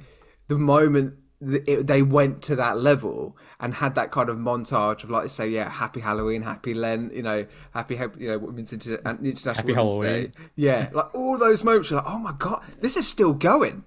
[0.52, 5.10] the moment it, they went to that level and had that kind of montage of
[5.10, 9.10] like say yeah happy halloween happy lent you know happy you know women's Inter- uh,
[9.10, 10.26] international Happy Women's Halloween.
[10.26, 10.32] Day.
[10.54, 13.84] yeah like all those moments you're like oh my god this is still going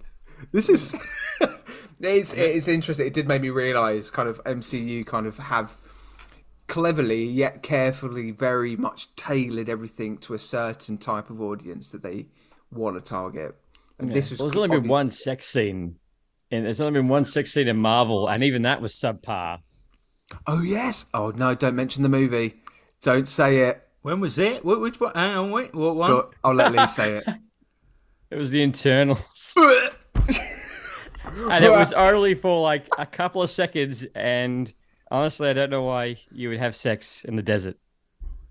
[0.52, 0.98] this is
[2.02, 5.78] it's it's interesting it did make me realize kind of mcu kind of have
[6.68, 12.26] cleverly yet carefully very much tailored everything to a certain type of audience that they
[12.72, 13.56] want to target
[13.98, 15.96] and this was Well, there's only been one sex scene,
[16.56, 19.60] and there's only been one sex scene in Marvel, and even that was subpar.
[20.48, 21.06] Oh yes.
[21.14, 21.54] Oh no!
[21.56, 22.56] Don't mention the movie.
[23.02, 23.82] Don't say it.
[24.02, 24.62] When was it?
[24.64, 25.12] Wh- Which one?
[25.16, 26.12] Hang on, wait, what one?
[26.12, 27.26] But I'll let Leigh say it.
[28.32, 29.20] It was the Eternals,
[31.38, 34.06] and it was only for like a couple of seconds.
[34.16, 34.72] And
[35.12, 37.78] honestly, I don't know why you would have sex in the desert.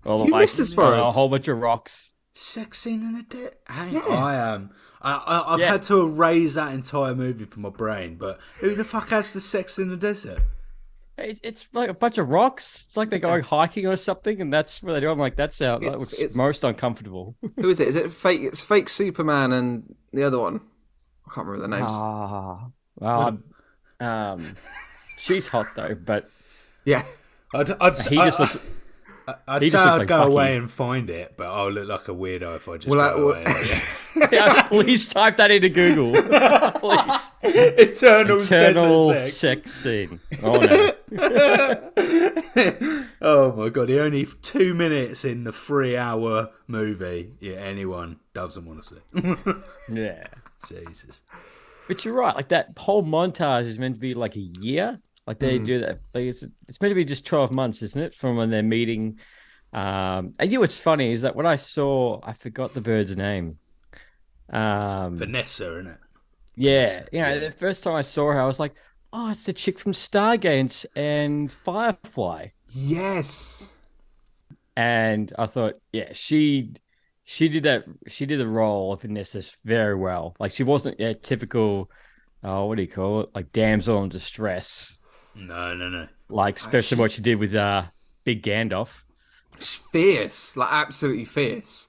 [0.05, 2.13] Or You missed this for on a whole bunch of rocks.
[2.35, 3.59] Sex scene in a desert.
[3.67, 4.69] Hang on, I am.
[4.71, 4.75] I,
[5.09, 5.71] I, I've Yeah.
[5.73, 8.15] had to erase that entire movie from my brain.
[8.15, 10.39] But who the fuck has the sex in the desert?
[11.17, 12.85] It's, it's like a bunch of rocks.
[12.87, 15.09] It's like they're going hiking or something, and that's what they do.
[15.09, 17.35] I'm like, that's how that looks it's- most uncomfortable.
[17.57, 17.87] Who is it?
[17.87, 18.41] Is it fake?
[18.41, 20.59] It's fake Superman and the other one.
[21.29, 21.91] I can't remember the names.
[21.93, 22.67] Ah,
[22.99, 23.39] well,
[23.99, 24.55] um,
[25.17, 26.29] she's hot though, but
[26.83, 27.03] Yeah.
[27.53, 28.57] I'd, I'd, he I- just looks.
[29.27, 30.31] I, I'd he say I'd like go Bucky.
[30.31, 33.13] away and find it, but I'll look like a weirdo if I just Well, I-
[33.13, 33.45] go well- away.
[34.31, 36.13] yeah, please type that into Google,
[36.79, 37.29] please.
[37.43, 39.73] Eternal's Eternal desert sex.
[39.73, 40.19] sex scene.
[40.43, 40.91] Oh no.
[43.21, 47.33] Oh my god, he only two minutes in the three-hour movie.
[47.39, 49.01] Yeah, anyone doesn't want to see.
[49.91, 50.27] Yeah.
[50.67, 51.23] Jesus.
[51.87, 52.35] But you're right.
[52.35, 54.99] Like that whole montage is meant to be like a year.
[55.27, 56.01] Like they do that.
[56.13, 58.13] Like it's it's meant to be just twelve months, isn't it?
[58.13, 59.19] From when they're meeting.
[59.73, 63.15] Um, and you know what's funny is that when I saw, I forgot the bird's
[63.17, 63.57] name.
[64.51, 65.97] Um, Vanessa, isn't it?
[66.55, 68.73] yeah, you know, the first time I saw her, I was like,
[69.13, 72.47] oh, it's the chick from Stargate and Firefly.
[72.67, 73.73] Yes.
[74.75, 76.73] and I thought, yeah, she
[77.23, 77.85] she did that.
[78.07, 80.35] She did the role of Vanessa very well.
[80.39, 81.89] Like she wasn't a typical,
[82.43, 83.29] oh, what do you call it?
[83.35, 84.99] Like damsel in distress.
[85.35, 86.07] No, no, no.
[86.29, 87.85] Like especially what she did with uh
[88.23, 89.03] Big Gandalf.
[89.59, 90.55] She's fierce.
[90.57, 91.87] Like absolutely fierce.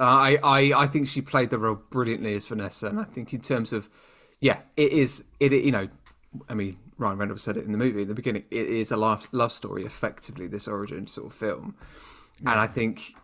[0.00, 3.34] Uh, I, I I think she played the role brilliantly as Vanessa, and I think
[3.34, 3.90] in terms of,
[4.40, 5.88] yeah, it is it you know,
[6.48, 8.44] I mean Ryan Reynolds said it in the movie in the beginning.
[8.50, 11.74] It is a love love story, effectively this origin sort of film,
[12.40, 13.14] and I think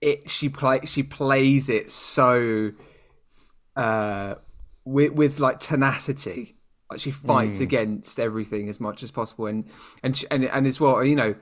[0.00, 2.72] it she play she plays it so
[3.76, 4.34] uh
[4.84, 6.56] with with like tenacity.
[6.90, 9.64] Like she fights against everything as much as possible and
[10.02, 11.34] and she, and and as well you know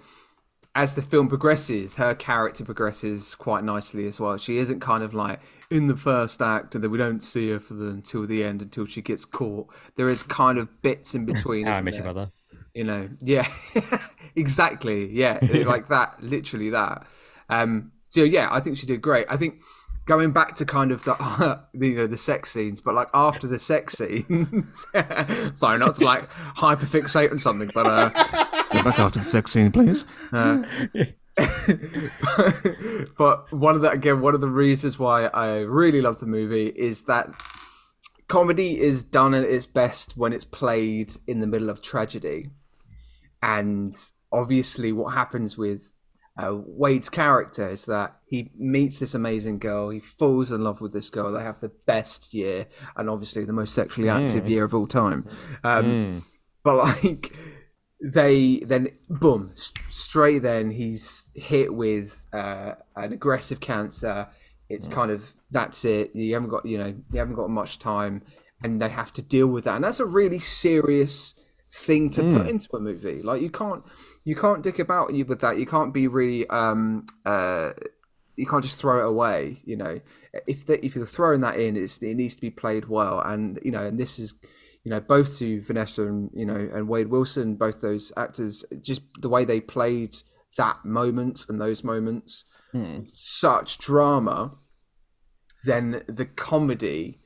[0.74, 4.36] as the film progresses her character progresses quite nicely as well.
[4.36, 7.58] She isn't kind of like in the first act and then we don't see her
[7.60, 9.68] for the until the end until she gets caught.
[9.96, 12.04] There is kind of bits in between I isn't Your there?
[12.14, 12.30] Mother.
[12.74, 13.48] you know yeah.
[14.36, 17.04] Exactly yeah like that literally that.
[17.48, 19.26] Um so yeah i think she did great.
[19.28, 19.62] I think
[20.06, 21.14] going back to kind of the,
[21.74, 24.86] the you know the sex scenes but like after the sex scenes
[25.54, 28.10] sorry not to like hyperfixate on something but uh
[28.84, 30.04] back after the sex scene please.
[30.32, 30.62] Uh,
[33.16, 36.66] but one of the again one of the reasons why i really love the movie
[36.66, 37.30] is that
[38.30, 42.48] comedy is done at its best when it's played in the middle of tragedy.
[43.42, 43.98] And
[44.32, 46.00] obviously what happens with
[46.40, 50.92] uh, Wade's character is that he meets this amazing girl, he falls in love with
[50.92, 54.74] this girl, they have the best year, and obviously the most sexually active year of
[54.76, 55.24] all time.
[55.64, 56.22] Um,
[56.62, 57.36] But like,
[58.02, 64.28] they then boom, straight then he's hit with uh, an aggressive cancer.
[64.68, 66.14] It's kind of that's it.
[66.14, 68.22] You haven't got you know you haven't got much time,
[68.62, 71.34] and they have to deal with that, and that's a really serious
[71.72, 73.22] thing to put into a movie.
[73.22, 73.84] Like you can't
[74.24, 75.58] you can't dick about you with that.
[75.58, 77.70] You can't be really um uh
[78.36, 79.60] you can't just throw it away.
[79.64, 80.00] You know,
[80.46, 83.20] if the, if you're throwing that in, it's, it needs to be played well.
[83.20, 84.34] And you know, and this is
[84.84, 89.02] you know both to Vanessa and you know and Wade Wilson, both those actors, just
[89.20, 90.16] the way they played
[90.56, 92.96] that moment and those moments, hmm.
[92.96, 94.56] with such drama.
[95.64, 97.20] Then the comedy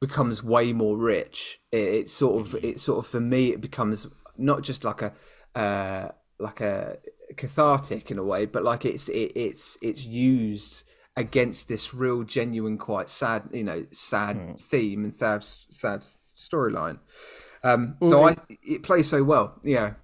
[0.00, 1.60] becomes way more rich.
[1.70, 2.66] It, it's sort of mm-hmm.
[2.66, 5.12] it sort of for me it becomes not just like a
[5.54, 6.96] uh, like a
[7.36, 10.84] cathartic in a way, but like it's it, it's it's used
[11.16, 14.52] against this real genuine quite sad you know sad hmm.
[14.54, 16.04] theme and sad sad
[16.40, 16.98] storyline.
[17.62, 19.60] Um, so I it plays so well.
[19.62, 19.94] Yeah.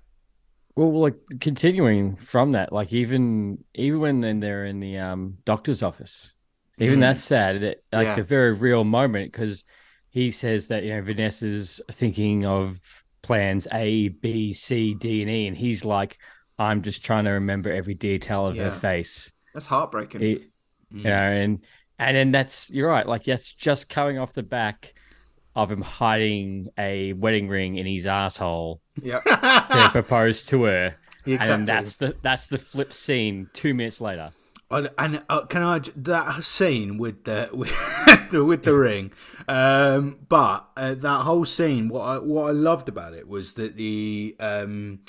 [0.77, 5.83] Well, like continuing from that, like even even when then they're in the um doctor's
[5.83, 6.35] office,
[6.79, 7.61] even that's sad.
[7.63, 8.21] That like Yeah.
[8.21, 9.65] a very real moment because
[10.11, 12.79] he says that you know Vanessa's thinking of
[13.23, 16.19] plans A, B, C, D, and E, and he's like,
[16.59, 18.65] I'm just trying to remember every detail of Yeah.
[18.65, 19.33] her face.
[19.55, 20.21] That's heartbreaking.
[20.21, 20.51] He-
[20.91, 21.65] You know, and
[21.99, 23.07] and then that's you're right.
[23.09, 24.93] Like that's just coming off the back
[25.57, 29.21] of him hiding a wedding ring in his asshole yeah.
[29.71, 30.97] to propose to her.
[31.29, 31.55] Exactly.
[31.55, 34.31] And that's the that's the flip scene two minutes later.
[34.71, 37.73] I- And uh, can I that scene with the with
[38.31, 39.11] the, with the ring?
[39.49, 43.75] Um, but uh, that whole scene, what I what I loved about it was that
[43.75, 45.01] the um,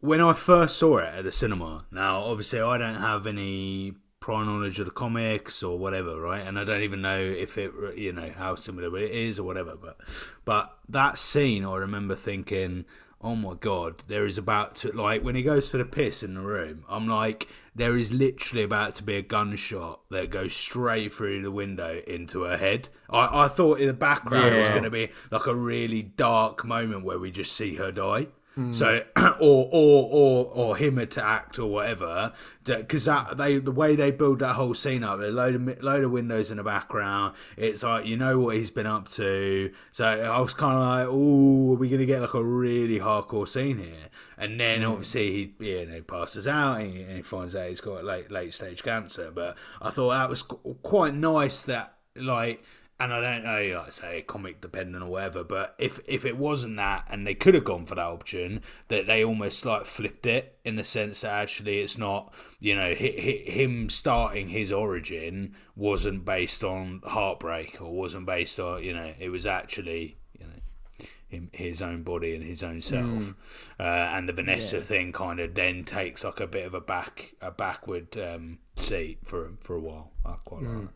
[0.00, 1.86] when I first saw it at the cinema.
[1.90, 6.46] Now, obviously, I don't have any prior knowledge of the comics or whatever, right?
[6.46, 9.76] And I don't even know if it, you know, how similar it is or whatever.
[9.76, 9.98] But
[10.46, 12.86] but that scene, I remember thinking.
[13.20, 16.34] Oh my god, there is about to like when he goes for the piss in
[16.34, 16.84] the room.
[16.90, 21.50] I'm like, there is literally about to be a gunshot that goes straight through the
[21.50, 22.90] window into her head.
[23.08, 26.66] I, I thought in the background it was going to be like a really dark
[26.66, 28.26] moment where we just see her die.
[28.56, 28.74] Mm.
[28.74, 29.02] So,
[29.40, 32.32] or or or or him attacked or whatever,
[32.64, 36.04] because that they the way they build that whole scene up, a load of load
[36.04, 37.34] of windows in the background.
[37.56, 39.72] It's like you know what he's been up to.
[39.90, 43.48] So I was kind of like, oh, are we gonna get like a really hardcore
[43.48, 44.08] scene here?
[44.38, 44.90] And then mm.
[44.90, 48.30] obviously he you know passes out and he, and he finds out he's got late
[48.30, 49.32] late stage cancer.
[49.32, 52.62] But I thought that was qu- quite nice that like
[53.00, 56.36] and I don't know, like I say comic dependent or whatever, but if if it
[56.36, 60.26] wasn't that and they could have gone for that option, that they almost like flipped
[60.26, 64.70] it in the sense that actually it's not, you know, hi hi him starting his
[64.70, 70.46] origin wasn't based on heartbreak or wasn't based on, you know, it was actually, you
[70.46, 73.34] know, him, his own body and his own self,
[73.80, 77.34] uh, and the Vanessa thing kind of then takes like a bit of a back
[77.40, 80.12] a backward um, seat for for a while.
[80.24, 80.70] I quite like.
[80.82, 80.88] that.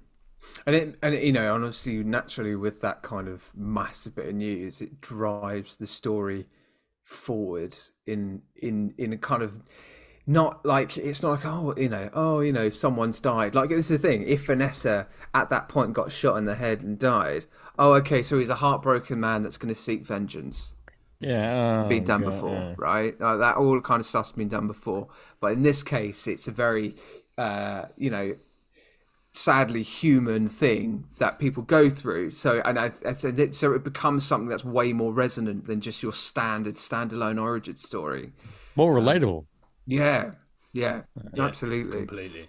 [0.67, 4.35] And it, and it, you know, honestly, naturally, with that kind of massive bit of
[4.35, 6.47] news, it drives the story
[7.05, 9.63] forward in in in a kind of
[10.27, 13.91] not like it's not like oh you know oh you know someone's died like this
[13.91, 17.47] is the thing if Vanessa at that point got shot in the head and died
[17.79, 20.75] oh okay so he's a heartbroken man that's going to seek vengeance
[21.21, 22.75] Yeah, oh, been done God, before, yeah.
[22.79, 23.21] right?
[23.21, 25.09] Uh, that all kind of stuff's been done before,
[25.41, 26.95] but in this case, it's a very,
[27.37, 28.37] uh, you know,
[29.35, 32.31] sadly human thing that people go through.
[32.33, 35.81] So, and I, I said it, so it becomes something that's way more resonant than
[35.81, 38.33] just your standard standalone origin story.
[38.77, 39.47] More um, relatable.
[39.87, 40.33] Yeah,
[40.73, 41.03] yeah,
[41.38, 41.99] absolutely.
[41.99, 42.49] Completely.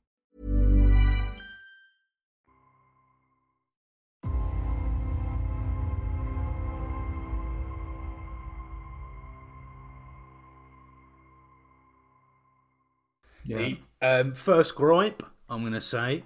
[13.45, 13.79] today.
[14.01, 16.23] The um, first gripe, I'm going to say,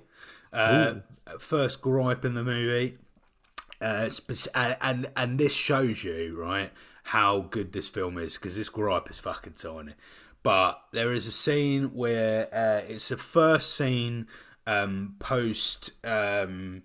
[0.54, 0.96] uh,
[1.40, 2.98] first gripe in the movie,
[3.82, 4.10] uh,
[4.54, 6.72] and, and this shows you right
[7.04, 9.94] how good this film is because this gripe is fucking tiny.
[10.42, 14.28] But there is a scene where uh, it's the first scene
[14.68, 15.92] um, post.
[16.04, 16.84] Um,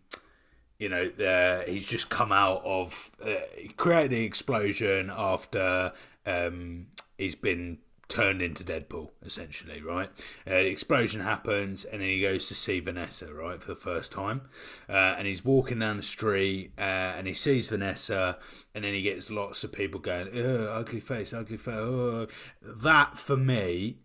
[0.79, 5.93] you know, the, he's just come out of uh, he created the explosion after
[6.25, 6.87] um,
[7.19, 7.79] he's been
[8.11, 10.11] turned into Deadpool, essentially, right?
[10.47, 14.13] Uh, the explosion happens, and then he goes to see Vanessa, right, for the first
[14.13, 14.43] time,
[14.89, 16.83] uh, and he's walking down the street, uh,
[17.17, 18.39] and he sees Vanessa,
[18.75, 22.31] and then he gets lots of people going, "Ugh, ugly face, ugly face." ugh."
[22.61, 24.01] That for me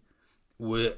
[0.57, 0.95] were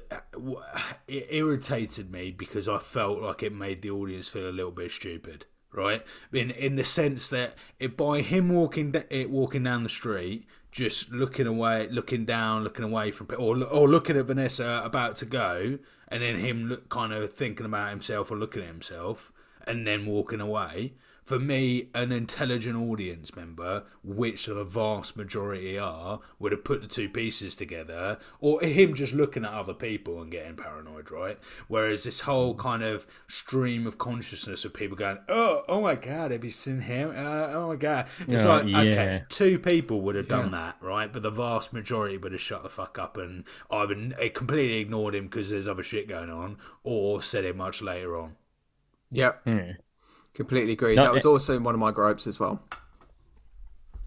[1.08, 4.90] it irritated me because I felt like it made the audience feel a little bit
[4.92, 5.46] stupid.
[5.72, 6.02] right?
[6.32, 11.10] In in the sense that it, by him walking it walking down the street, just
[11.10, 15.78] looking away, looking down, looking away from, or or looking at Vanessa about to go,
[16.08, 19.32] and then him look, kind of thinking about himself or looking at himself,
[19.66, 20.92] and then walking away.
[21.28, 26.86] For me, an intelligent audience member, which the vast majority are, would have put the
[26.86, 31.38] two pieces together, or him just looking at other people and getting paranoid, right?
[31.66, 36.30] Whereas this whole kind of stream of consciousness of people going, "Oh, oh my god,
[36.30, 37.10] have you seen him?
[37.10, 41.12] Uh, oh my god!" It's Yeah, like, okay, two people would have done that, right?
[41.12, 43.94] But the vast majority would have shut the fuck up and either
[44.30, 48.36] completely ignored him because there's other shit going on, or said it much later on.
[49.10, 49.42] Yep.
[49.44, 49.70] Hmm.
[50.38, 50.94] Completely agree.
[50.94, 52.62] No, that was also one of my gripes as well.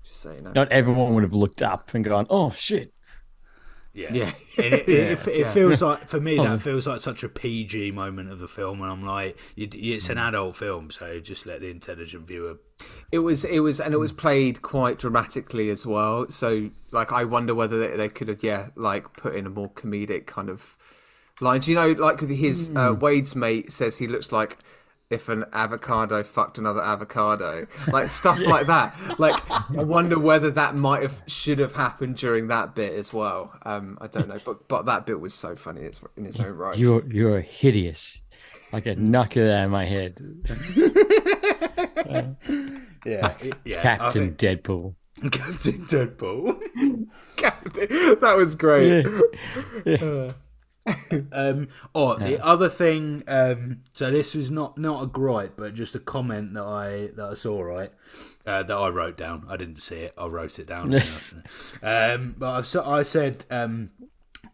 [0.03, 0.53] Just so you know.
[0.55, 2.93] Not everyone would have looked up and gone, "Oh shit."
[3.93, 4.31] Yeah, Yeah.
[4.57, 6.43] it, it, it, it feels like for me Oh.
[6.43, 10.13] that feels like such a PG moment of the film, and I'm like, it's Hmm.
[10.13, 12.59] an adult film, so just let the intelligent viewer.
[13.11, 16.29] It was, it was, and it was played quite dramatically as well.
[16.29, 19.69] So, like, I wonder whether they, they could have, yeah, like, put in a more
[19.69, 20.77] comedic kind of
[21.41, 21.67] lines.
[21.67, 24.57] You know, like with his uh, Wade's mate says he looks like
[25.11, 28.95] if an avocado fucked another avocado, like stuff like that.
[29.19, 33.53] Like, I wonder whether that might have should have happened during that bit as well.
[33.63, 36.53] Um, I don't know, but but that bit was so funny it's, in its own
[36.53, 36.77] right.
[36.77, 38.19] You're you're hideous.
[38.73, 40.17] I could knock it out of my head,
[43.05, 43.33] Yeah,
[43.65, 43.81] yeah.
[43.97, 44.95] Captain Deadpool.
[45.31, 47.07] Captain Deadpool.
[47.35, 47.87] Captain,
[48.21, 49.05] that was great.
[51.31, 53.23] Um, oh, the other thing.
[53.27, 57.29] Um, so this was not not a gripe, but just a comment that I that
[57.31, 57.61] I saw.
[57.61, 57.91] Right,
[58.45, 59.45] uh, that I wrote down.
[59.47, 60.13] I didn't see it.
[60.17, 60.93] I wrote it down.
[61.83, 63.91] um, but I've, I said um,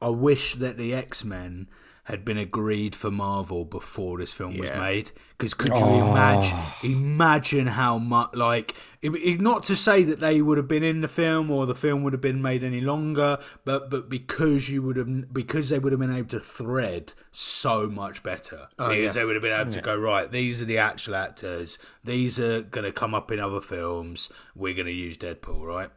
[0.01, 1.67] I wish that the X Men
[2.07, 5.11] had been agreed for Marvel before this film was made.
[5.37, 6.09] Because could you oh.
[6.09, 10.83] imagine imagine how much like it, it- not to say that they would have been
[10.83, 14.69] in the film or the film would have been made any longer, but but because
[14.69, 18.87] you would have because they would have been able to thread so much better oh,
[18.87, 19.21] because yeah.
[19.21, 20.31] they would have been able to go right.
[20.31, 21.77] These are the actual actors.
[22.05, 24.29] These are going to come up in other films.
[24.55, 25.89] We're going to use Deadpool, right?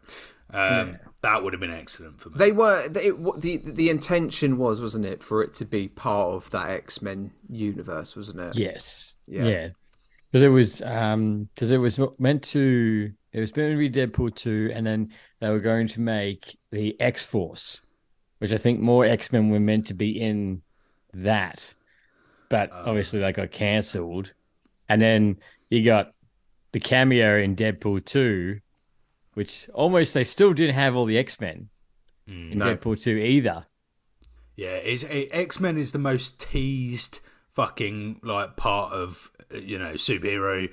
[0.53, 2.37] Um, That would have been excellent for me.
[2.39, 6.29] They were they, what the the intention was, wasn't it, for it to be part
[6.35, 8.57] of that X Men universe, wasn't it?
[8.57, 9.15] Yes.
[9.27, 9.45] Yeah.
[9.45, 9.69] Yeah.
[10.31, 14.35] Because it was um because it was meant to it was meant to be Deadpool
[14.35, 17.81] two, and then they were going to make the X Force,
[18.39, 20.63] which I think more X Men were meant to be in
[21.13, 21.75] that,
[22.49, 24.33] but obviously they got cancelled,
[24.89, 25.37] and then
[25.69, 26.13] you got
[26.73, 28.61] the cameo in Deadpool two,
[29.35, 31.69] which almost they still didn't have all the X Men
[32.27, 32.77] in No.
[32.77, 33.67] Deadpool two either.
[34.57, 37.21] Yeah, is X Men is the most teased
[37.51, 40.69] fucking like part of you know superhero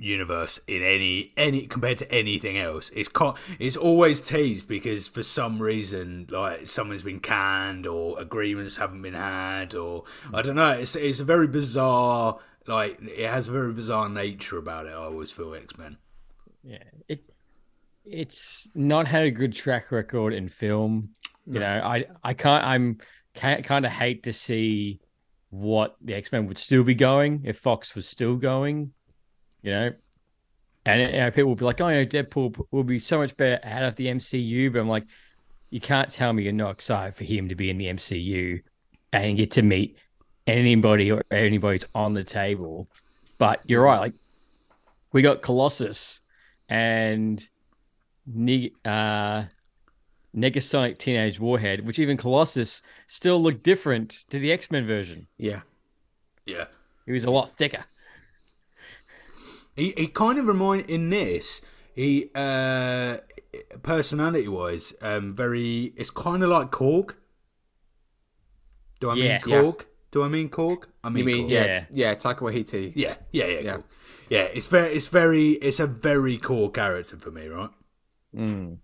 [0.00, 2.90] universe in any any compared to anything else.
[2.94, 8.76] It's co- it's always teased because for some reason like someone's been canned or agreements
[8.76, 10.72] haven't been had or I don't know.
[10.72, 14.90] It's it's a very bizarre like it has a very bizarre nature about it.
[14.90, 15.98] I always feel X Men.
[16.62, 17.22] Yeah, it
[18.04, 21.10] it's not had a good track record in film.
[21.46, 22.98] You know, I I can't I'm
[23.34, 25.00] kind of hate to see
[25.50, 28.92] what the X Men would still be going if Fox was still going.
[29.62, 29.90] You know,
[30.84, 33.36] and you know, people will be like, "Oh, you know, Deadpool will be so much
[33.36, 35.04] better out of the MCU," but I'm like,
[35.70, 38.60] you can't tell me you're not excited for him to be in the MCU
[39.12, 39.96] and get to meet
[40.46, 42.88] anybody or anybody's on the table.
[43.38, 44.14] But you're right, like
[45.12, 46.20] we got Colossus
[46.68, 47.46] and
[48.26, 49.44] Neg- uh,
[50.36, 55.26] Negasonic Teenage Warhead, which even Colossus still looked different to the X Men version.
[55.38, 55.60] Yeah.
[56.46, 56.66] Yeah.
[57.06, 57.84] He was a lot thicker.
[59.76, 61.60] He, he kind of remind in this
[61.94, 63.18] he uh
[63.82, 67.14] personality wise um very it's kind of like Korg.
[69.00, 69.44] Do I mean Yes.
[69.44, 69.84] Korg?
[70.12, 70.84] Do I mean Korg?
[71.02, 71.50] I mean, You mean Korg.
[71.50, 71.78] yeah, Yeah.
[71.80, 72.92] t- yeah, Taika Waititi.
[72.94, 73.74] yeah, yeah, yeah, Yeah.
[73.74, 73.84] Cool.
[74.30, 74.42] yeah.
[74.42, 77.70] It's very, it's very, it's a very core character for me, right?
[78.34, 78.78] Mm.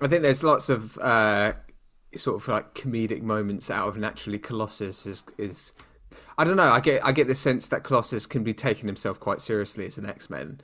[0.00, 1.52] I think there's lots of uh,
[2.16, 5.72] sort of like comedic moments out of naturally Colossus is is
[6.38, 6.70] I don't know.
[6.70, 9.98] I get I get the sense that Colossus can be taking himself quite seriously as
[9.98, 10.60] an X Men,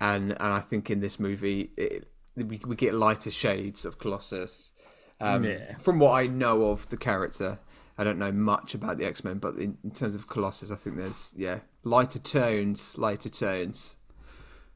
[0.00, 4.72] and and I think in this movie it, we we get lighter shades of Colossus.
[5.20, 5.76] Um, Yeah.
[5.78, 7.58] From what I know of the character,
[7.96, 10.76] I don't know much about the X Men, but in, in terms of Colossus, I
[10.76, 13.96] think there's yeah lighter tones, lighter tones.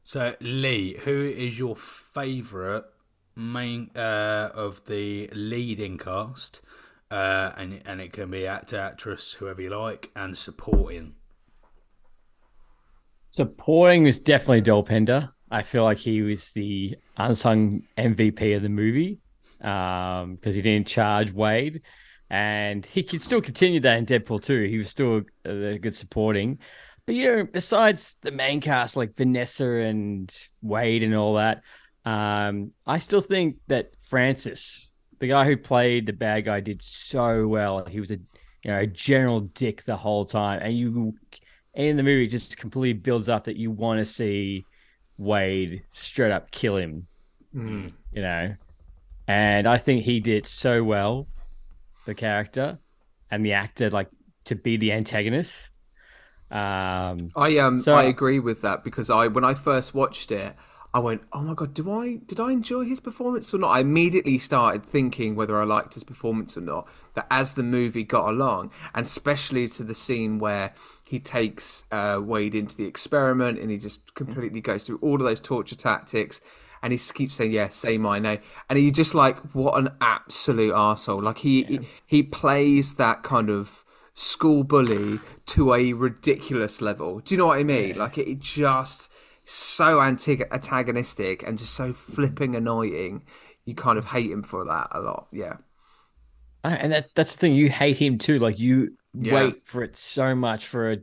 [0.09, 2.85] So Leigh, who is your favourite
[3.37, 6.63] main uh, of the leading cast?
[7.11, 11.13] Uh, and and it can be actor, actress, whoever you like, and supporting.
[13.33, 15.29] Supporting was definitely Dopinder.
[15.51, 19.21] I feel like he was the unsung MVP of the movie
[19.59, 21.83] because um, he didn't charge Wade,
[22.31, 24.63] and he could still continue that in Deadpool 2.
[24.71, 26.61] He was still a, a good supporting.
[27.09, 30.31] But you know, besides the main cast like Vanessa and
[30.61, 31.63] Wade and all that,
[32.05, 37.49] um, I still think that Francis, the guy who played the bad guy, did so
[37.49, 37.83] well.
[37.87, 38.19] He was a
[38.63, 41.15] you know a general dick the whole time, and you
[41.73, 44.67] in the movie just completely builds up that you want to see
[45.17, 47.07] Wade straight up kill him.
[47.57, 47.95] Mm.
[48.13, 48.55] You know,
[49.27, 51.27] and I think he did so well,
[52.05, 52.79] the character
[53.31, 54.11] and the actor, like
[54.45, 55.71] to be the antagonist.
[56.51, 60.57] Um, I um so- I agree with that because I when I first watched it,
[60.95, 63.81] I went, "Oh my god, do I did I enjoy his performance or not?" I
[63.81, 66.89] immediately started thinking whether I liked his performance or not.
[67.15, 70.73] But as the movie got along, and especially to the scene where
[71.07, 75.23] he takes uh, Wade into the experiment and he just completely goes through all of
[75.23, 76.41] those torture tactics.
[76.81, 78.39] And he keeps saying, "Yes, say my name,"
[78.71, 83.51] and he just like, what an absolute asshole!" Like he, he he plays that kind
[83.51, 83.85] of
[84.19, 87.21] school bully to a ridiculous level.
[87.21, 87.97] Do you know what I mean?
[87.97, 89.13] Like it, it just
[89.45, 93.25] so anti- antagonistic and just so flipping annoying.
[93.65, 95.29] You kind of hate him for that a lot.
[95.33, 95.59] Yeah.
[96.65, 97.55] And that that's the thing.
[97.55, 98.41] You hate him too.
[98.41, 99.35] Like you Yeah.
[99.35, 100.97] wait for it so much for a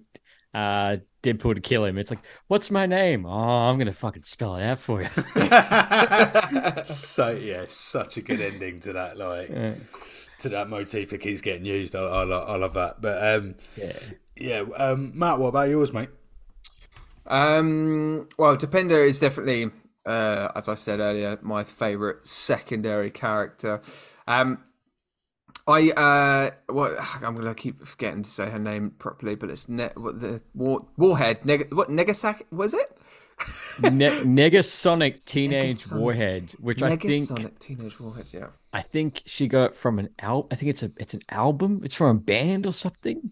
[0.53, 1.97] uh, Deadpool to kill him.
[1.97, 3.25] It's like, what's my name?
[3.25, 5.07] Oh, I'm gonna fucking spell it out for you.
[6.85, 9.49] so yeah, such a good ending to that, like
[10.45, 11.95] to that motif that keeps getting used.
[11.95, 13.01] I, I, I love that.
[13.01, 13.97] But um, yeah,
[14.35, 16.09] yeah, um, Matt, what about yours, mate?
[17.27, 18.27] Um.
[18.37, 19.71] Well, Dopinder is definitely,
[20.05, 23.81] uh, as I said earlier, my favorite secondary character.
[24.27, 24.63] Um.
[25.67, 29.89] I uh, what I'm gonna keep forgetting to say her name properly, but it's ne-
[29.95, 31.43] what the war Warhead.
[31.43, 32.95] Neg- what Negasaki was it?
[33.83, 35.99] Ne- Negasonic Teenage Negasonic.
[35.99, 38.29] Warhead, which I think Negasonic Teenage Warhead.
[38.33, 38.47] Yeah.
[38.73, 40.47] I think she got it from an al.
[40.51, 41.81] I think it's a it's an album.
[41.83, 43.31] It's from a band or something,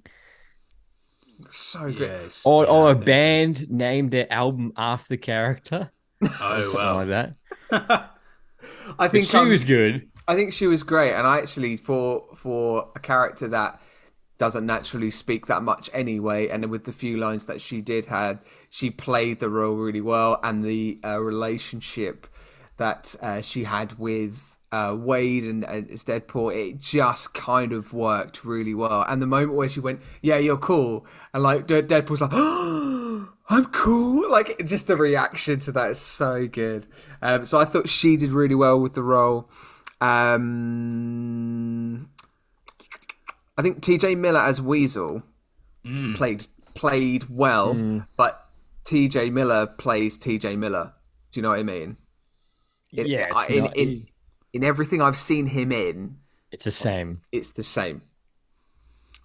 [1.49, 1.99] So good.
[1.99, 2.41] Yes.
[2.45, 5.91] or yeah, or I a think- band named their album after the character,
[6.23, 7.33] Oh something well, like that.
[8.97, 10.09] I But think she um, was good.
[10.27, 13.81] I think she was great, and I actually for for a character that
[14.37, 18.39] doesn't naturally speak that much anyway, and with the few lines that she did had,
[18.73, 22.25] she played the role really well, and the uh, relationship
[22.77, 27.93] that uh, she had with uh, Wade and, and as Deadpool, it just kind of
[27.93, 29.05] worked really well.
[29.07, 31.05] And the moment where she went, "Yeah, you're cool,"
[31.35, 36.47] and like Deadpool's like, "Oh, I'm cool," like just the reaction to that is so
[36.47, 36.87] good.
[37.21, 39.51] Um, so I thought she did really well with the role.
[40.01, 42.09] Um,
[43.55, 44.15] I think T.J.
[44.15, 45.21] Miller as Weasel
[46.15, 47.75] played played well,
[48.17, 48.42] but
[48.85, 49.29] T.J.
[49.29, 50.55] Miller plays T.J.
[50.55, 50.93] Miller.
[51.31, 51.97] Do you know what I mean?
[52.91, 54.07] In, Yeah, it's in, not- in,
[54.53, 56.17] in everything I've seen him in,
[56.51, 57.21] It's the same.
[57.31, 58.01] it's the same.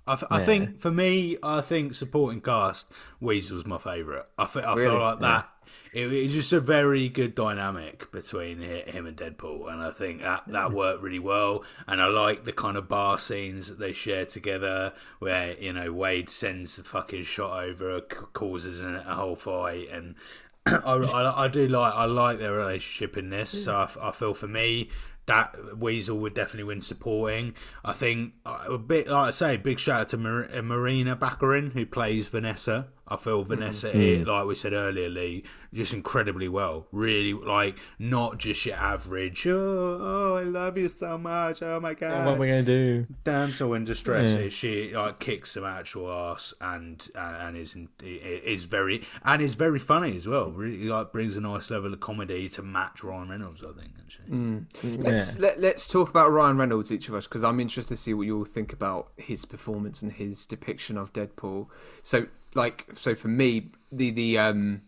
[0.09, 2.91] I, th- I think for me, I think supporting cast
[3.21, 4.25] Weasel's my favourite.
[4.39, 4.91] I, fe- I Really?
[4.91, 5.49] feel like that.
[5.93, 10.45] It, it's just a very good dynamic between him and Deadpool, and I think that
[10.49, 10.75] that mm.
[10.75, 11.65] worked really well.
[11.87, 15.93] And I like the kind of bar scenes that they share together, where you know
[15.93, 20.15] Wade sends the fucking shot over, c- causes a, a whole fight, and
[20.67, 23.65] I, I, I do like I like their relationship in this.
[23.65, 24.03] So mm.
[24.03, 24.91] I feel for me
[25.29, 27.55] that Weasel would definitely win supporting.
[27.85, 31.73] I think uh, a bit like I say, big shout out to Mar- Morena Baccarin
[31.73, 32.89] who plays Vanessa.
[33.09, 34.01] I feel Vanessa, mm-hmm.
[34.01, 34.27] here, mm.
[34.27, 36.87] like we said earlier, Leigh, just incredibly well.
[36.93, 39.47] Really, like not just your average.
[39.47, 41.63] Oh, oh I love you so much.
[41.63, 43.07] Oh my god what are we gonna do?
[43.25, 48.65] damsel in distress is she like kicks some actual ass and uh, and is is
[48.65, 50.51] very and is very funny as well.
[50.51, 53.63] Really like brings a nice level of comedy to match Ryan Reynolds.
[53.63, 54.29] I think actually.
[54.29, 54.67] Mm.
[54.83, 58.01] Mm, let's let, let's talk about Ryan Reynolds, each of us, because I'm interested to
[58.01, 61.69] see what you all think about his performance and his depiction of Deadpool.
[62.03, 64.83] So, like, so for me, the the um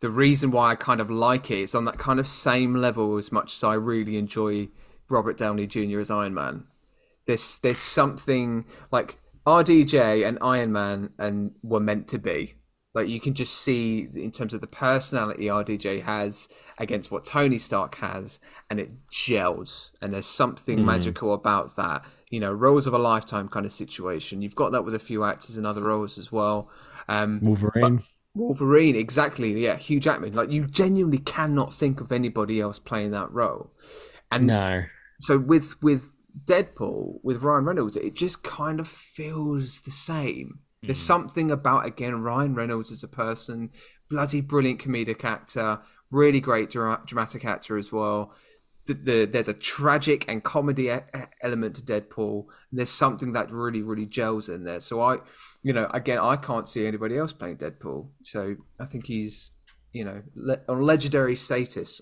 [0.00, 3.16] the reason why I kind of like it is on that kind of same level
[3.16, 4.68] as much as I really enjoy
[5.08, 6.00] Robert Downey Jr.
[6.00, 6.64] as Iron Man.
[7.26, 12.54] There's there's something like RDJ and Iron Man and were meant to be.
[12.94, 16.48] Like you can just see in terms of the personality RDJ has
[16.78, 18.40] against what Tony Stark has,
[18.70, 19.92] and it gels.
[20.00, 22.04] And there's something magical about that.
[22.30, 24.42] You know, roles of a lifetime kind of situation.
[24.42, 26.68] You've got that with a few actors in other roles as well.
[27.08, 28.02] Um, Wolverine.
[28.34, 29.52] Wolverine, exactly.
[29.62, 30.34] Yeah, Hugh Jackman.
[30.34, 33.70] Like you genuinely cannot think of anybody else playing that role.
[34.32, 34.82] And No.
[35.20, 40.58] so with with Deadpool with Ryan Reynolds, it just kind of feels the same.
[40.82, 43.70] There's something about again Ryan Reynolds as a person,
[44.10, 48.34] bloody brilliant comedic actor, really great dra- dramatic actor as well.
[48.86, 50.90] The, the, there's a tragic and comedy
[51.42, 52.46] element to Deadpool.
[52.70, 54.80] And there's something that really, really gels in there.
[54.80, 55.18] So I,
[55.62, 58.08] you know, again, I can't see anybody else playing Deadpool.
[58.22, 59.50] So I think he's,
[59.92, 62.00] you know, le- on legendary status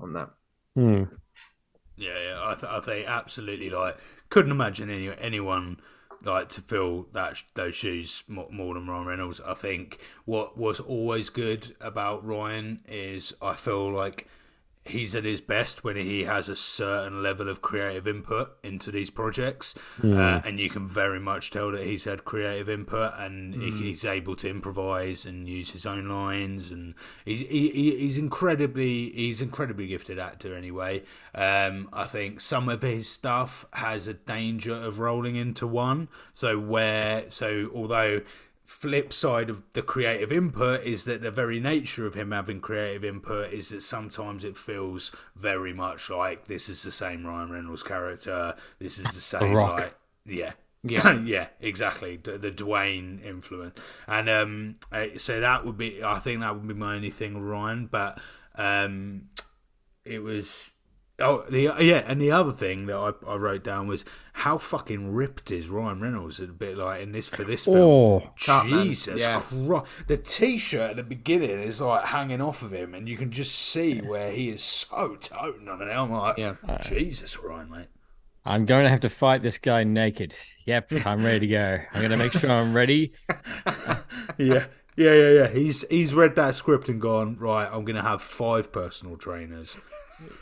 [0.00, 0.30] on that.
[0.74, 1.04] Hmm.
[1.96, 3.98] Yeah, yeah I, th- I think absolutely like
[4.30, 5.78] couldn't imagine any anyone
[6.24, 9.40] like to fill that sh- those shoes more, more than Ryan Reynolds.
[9.44, 14.28] I think what was always good about Ryan is I feel like
[14.84, 19.10] he's at his best when he has a certain level of creative input into these
[19.10, 23.70] projects, uh, and you can very much tell that he's had creative input and he,
[23.70, 29.10] he's able to improvise and use his own lines, and he's he, he- he's incredibly
[29.10, 31.02] he's incredibly gifted actor anyway.
[31.34, 36.58] Um, I think some of his stuff has a danger of rolling into one, so
[36.58, 38.22] where so although
[38.64, 43.04] flip side of the creative input is that the very nature of him having creative
[43.04, 47.82] input is that sometimes it feels very much like this is the same Ryan Reynolds
[47.82, 48.54] character.
[48.78, 49.94] This is the same like
[50.24, 50.52] yeah.
[50.84, 51.20] Yeah.
[51.24, 52.16] yeah, exactly.
[52.16, 56.02] The, the Dwayne influence, and um, uh, so that would be.
[56.02, 57.86] I think that would be my only thing, Ryan.
[57.86, 58.20] But
[58.56, 59.28] um,
[60.04, 60.72] it was.
[61.22, 64.04] Oh, the yeah, and the other thing that I, I wrote down was
[64.34, 67.76] how fucking ripped is Ryan Reynolds a bit like in this for this film.
[67.78, 68.30] Oh,
[68.64, 69.40] Jesus Yeah.
[69.40, 69.86] Christ!
[70.08, 73.54] The t-shirt at the beginning is like hanging off of him, and you can just
[73.54, 75.90] see where he is so toting on it.
[75.92, 76.56] I'm like, Yeah.
[76.82, 77.86] Jesus, Ryan, mate.
[78.44, 80.34] I'm going to have to fight this guy naked.
[80.66, 81.78] Yep, I'm ready to go.
[81.92, 83.12] I'm going to make sure I'm ready.
[84.38, 84.66] yeah,
[84.96, 85.48] yeah, yeah, yeah.
[85.48, 87.68] He's he's read that script and gone right.
[87.70, 89.76] I'm going to have five personal trainers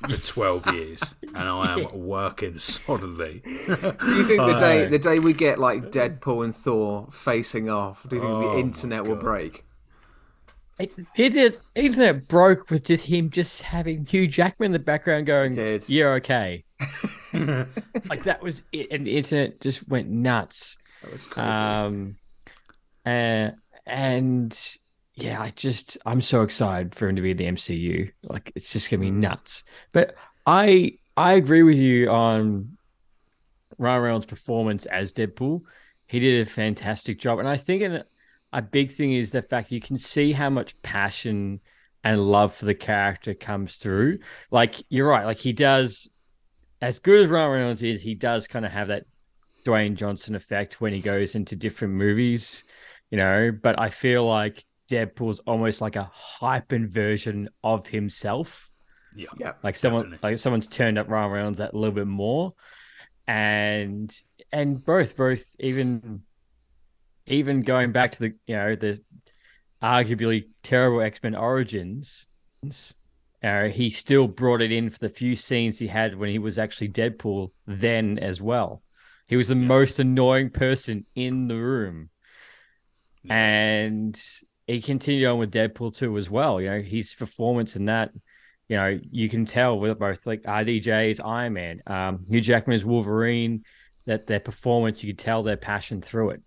[0.08, 3.42] for twelve years, and I am working solidly.
[3.44, 8.06] Do you think the day the day we get like Deadpool and Thor facing off,
[8.08, 9.64] do you think Oh, the internet will break?
[10.78, 15.52] It, it, internet broke with just him just having Hugh Jackman in the background going,
[15.88, 16.64] "You're okay."
[17.34, 20.78] like that was it, and the internet just went nuts.
[21.02, 21.48] That was crazy.
[21.48, 22.16] Um,
[23.04, 23.56] and
[23.86, 24.58] and
[25.22, 28.10] yeah, I just I'm so excited for him to be in the MCU.
[28.22, 29.20] Like it's just gonna be mm.
[29.20, 29.64] nuts.
[29.92, 30.14] But
[30.46, 32.76] I I agree with you on
[33.78, 35.62] Ryan Reynolds' performance as Deadpool.
[36.06, 38.04] He did a fantastic job, and I think an,
[38.52, 41.60] a big thing is the fact you can see how much passion
[42.02, 44.18] and love for the character comes through.
[44.50, 46.10] Like you're right, like he does.
[46.82, 49.04] As good as Ryan Reynolds is, he does kind of have that
[49.66, 52.64] Dwayne Johnson effect when he goes into different movies,
[53.10, 53.52] you know.
[53.52, 56.10] But I feel like Deadpool's almost like a
[56.40, 58.70] hyped version of himself.
[59.14, 59.52] Yeah, yeah.
[59.62, 60.30] Like someone, Definitely.
[60.30, 62.54] like someone's turned up Ryan Reynolds that a little bit more,
[63.26, 64.14] and
[64.52, 66.22] and both, both even,
[67.26, 69.00] even going back to the you know the
[69.82, 72.26] arguably terrible X Men Origins,
[73.42, 76.58] uh, he still brought it in for the few scenes he had when he was
[76.58, 78.82] actually Deadpool then as well.
[79.26, 82.10] He was the most annoying person in the room.
[83.28, 84.20] And
[84.70, 86.60] he continued on with Deadpool 2 as well.
[86.60, 88.12] You know, his performance in that,
[88.68, 92.84] you know, you can tell with both like RDJ's Iron Man, um, Hugh Jackman as
[92.84, 93.64] Wolverine,
[94.06, 96.42] that their performance, you could tell their passion through it.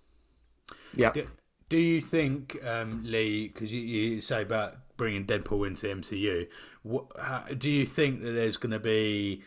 [0.96, 1.12] Yeah.
[1.12, 1.28] Do,
[1.70, 6.48] do you think, um, Leigh, because you, you say about bringing Deadpool into the MCU,
[6.84, 9.44] what, how, do you think that there's going to be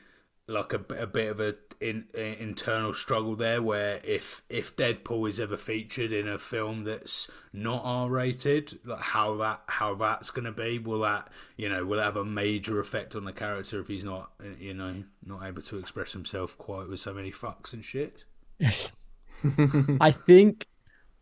[0.48, 5.28] like a, a bit of a in, a internal struggle there, where if if Deadpool
[5.28, 10.30] is ever featured in a film that's not R rated, like how that how that's
[10.30, 10.78] going to be?
[10.78, 14.30] Will that you know will have a major effect on the character if he's not
[14.58, 18.24] you know not able to express himself quite with so many fucks and shit?
[20.00, 20.66] I think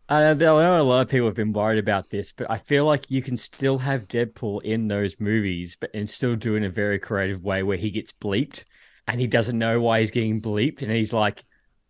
[0.07, 3.09] uh, there a lot of people have been worried about this, but I feel like
[3.09, 6.69] you can still have Deadpool in those movies, but and still do it in a
[6.69, 8.65] very creative way where he gets bleeped
[9.07, 11.43] and he doesn't know why he's getting bleeped, and he's like,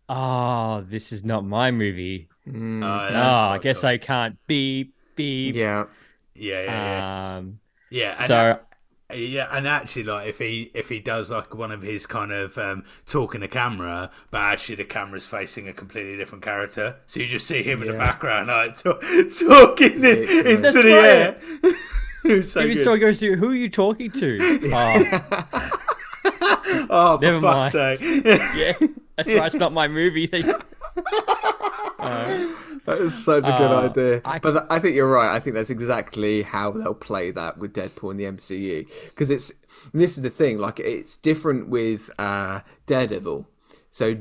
[0.08, 2.28] "Oh, this is not my movie.
[2.46, 2.52] Uh,
[2.82, 3.90] Oh, that's I guess cool.
[3.90, 5.86] I can't beep beep." Yeah.
[6.34, 7.36] yeah yeah yeah.
[7.38, 7.60] Um,
[7.90, 8.58] Yeah, and so
[9.10, 12.32] a- yeah, and actually, like if he if he does like one of his kind
[12.32, 17.20] of um, talking to camera, but actually the camera's facing a completely different character, so
[17.20, 21.04] you just see him in the background like to- talking in, into That's the right.
[21.04, 21.38] air.
[22.24, 22.84] it was so even good.
[22.84, 24.38] so, he goes to who are you talking to?
[24.72, 25.70] oh,
[26.90, 27.98] oh, for Never fuck's mind.
[27.98, 28.24] sake!
[28.56, 28.72] yeah,
[29.16, 29.46] that's right.
[29.46, 30.30] It's not my movie.
[31.98, 34.20] That is such a good Uh, idea.
[34.24, 35.34] I- But th- I think you're right.
[35.34, 38.86] I think that's exactly how they'll play that with Deadpool in the MCU.
[39.06, 39.52] Because it's
[39.92, 40.58] this is the thing.
[40.58, 43.48] Like it's different with uh, Daredevil.
[43.90, 44.18] So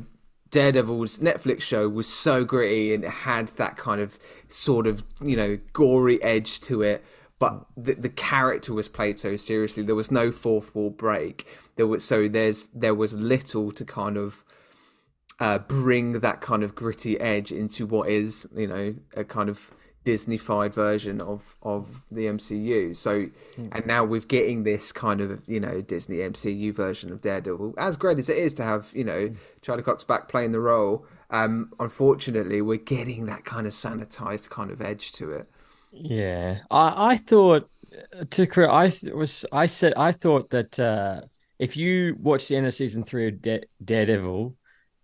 [0.50, 5.36] Daredevil's Netflix show was so gritty and it had that kind of sort of you
[5.38, 7.04] know gory edge to it,
[7.40, 9.84] but the, the character was played so seriously.
[9.84, 11.46] There was no fourth wall break.
[11.76, 14.44] There was so there's there was little to kind of
[15.40, 19.72] uh, bring that kind of gritty edge into what is you know a kind of
[20.06, 22.96] Disneyfied version of of the MCU.
[22.96, 23.28] So,
[23.58, 27.74] and now we're getting this kind of you know Disney MCU version of Daredevil.
[27.78, 29.32] As great as it is to have you know
[29.62, 34.70] Charlie Cox back playing the role, um, unfortunately we're getting that kind of sanitized kind
[34.70, 35.50] of edge to it.
[35.98, 37.70] Yeah, I I thought
[38.32, 41.22] to correct, I th- was I said I thought that uh,
[41.60, 44.56] if you watch the end of season three of Da- Daredevil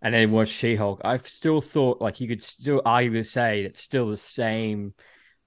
[0.01, 3.81] and then watch She Hulk, I still thought like you could still arguably say it's
[3.81, 4.93] still the same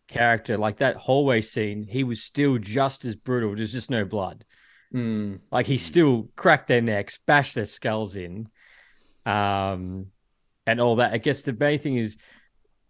[0.09, 0.57] character.
[0.57, 3.55] Like that hallway scene, he was still just as brutal.
[3.55, 4.45] There's just no blood.
[4.95, 5.41] Mm.
[5.51, 8.49] Like he still cracked their necks, bashed their skulls in,
[9.27, 10.07] um,
[10.67, 11.13] and all that.
[11.13, 12.17] I guess the main thing is,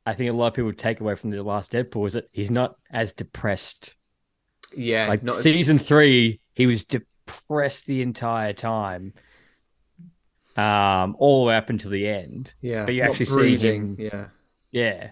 [0.06, 2.50] I think a lot of people take away from the last Deadpool is that he's
[2.50, 3.94] not as depressed.
[4.76, 9.14] Yeah, Like not as- season three, he was depressed the entire time,
[10.56, 12.54] um, all the way up until the end.
[12.60, 14.26] yeah, but you actually see him- Yeah,
[14.70, 15.10] Yeah.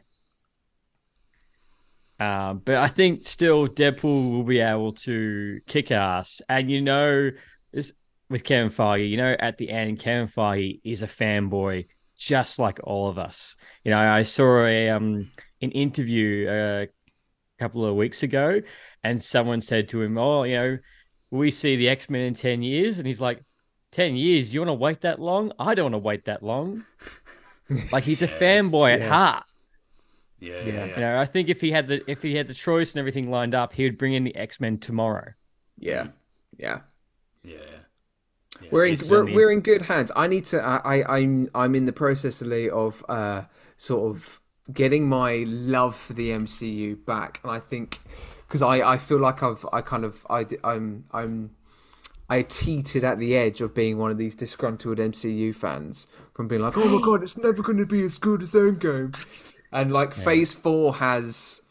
[2.21, 6.41] Um, but I think still Deadpool will be able to kick ass.
[6.49, 7.31] And you know,
[7.73, 7.93] this
[8.29, 11.87] with Kevin Feige, you know, at the end, Kevin Feige is a fanboy
[12.23, 13.57] just like all of us.
[13.85, 15.29] You know, I saw a um
[15.61, 16.89] an interview uh, a
[17.59, 18.61] couple of weeks ago,
[19.03, 20.79] and someone said to him, "Oh, you know,
[21.31, 23.43] we see the X Men in ten years," and he's like,
[23.91, 24.55] 10 years?
[24.55, 25.53] You want to wait that long?
[25.59, 26.85] I don't want to wait that long."
[27.93, 29.45] like he's a fanboy at heart.
[30.41, 30.73] Yeah, Yeah.
[30.73, 33.01] yeah, You know, I think if he had the if he had the choice and
[33.01, 35.33] everything lined up, he would bring in the X Men tomorrow.
[35.77, 36.09] yeah,
[36.57, 36.81] yeah.
[37.43, 37.82] yeah.
[38.63, 40.13] Yeah, We're in we're, we're in good hands.
[40.15, 40.63] I need to.
[40.63, 43.43] I, I I'm I'm in the process Leigh, of uh
[43.77, 44.41] sort of
[44.73, 48.01] getting my love for the MCU back, and I think
[48.47, 51.51] because I I feel like I've I kind of I I'm I'm
[52.29, 56.63] I teetered at the edge of being one of these disgruntled MCU fans from being
[56.63, 59.15] like, oh my god, it's never going to be as good as Endgame,
[59.73, 61.62] and like Phase Four has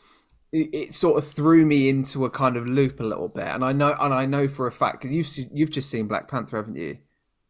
[0.51, 3.63] it, it sort of threw me into a kind of loop a little bit, and
[3.63, 6.57] I know and I know for a fact 'cause you've you've just seen Black Panther,
[6.57, 6.97] haven't you?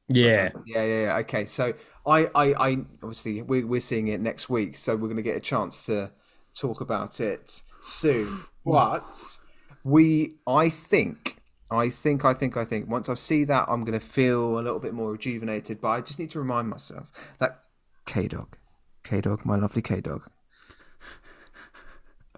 [0.08, 1.18] Yeah, Yeah, yeah, yeah.
[1.20, 1.74] Okay, so
[2.06, 2.72] I, I, I
[3.02, 6.12] obviously we're we're seeing it next week, so we're going to get a chance to
[6.54, 8.46] talk about it soon.
[8.64, 9.40] But
[9.84, 11.38] we, I think,
[11.72, 14.62] I think, I think, I think, once I see that, I'm going to feel a
[14.62, 15.82] little bit more rejuvenated.
[15.82, 17.64] But I just need to remind myself that
[18.06, 18.56] K Dog,
[19.04, 20.30] K Dog, my lovely K Dog.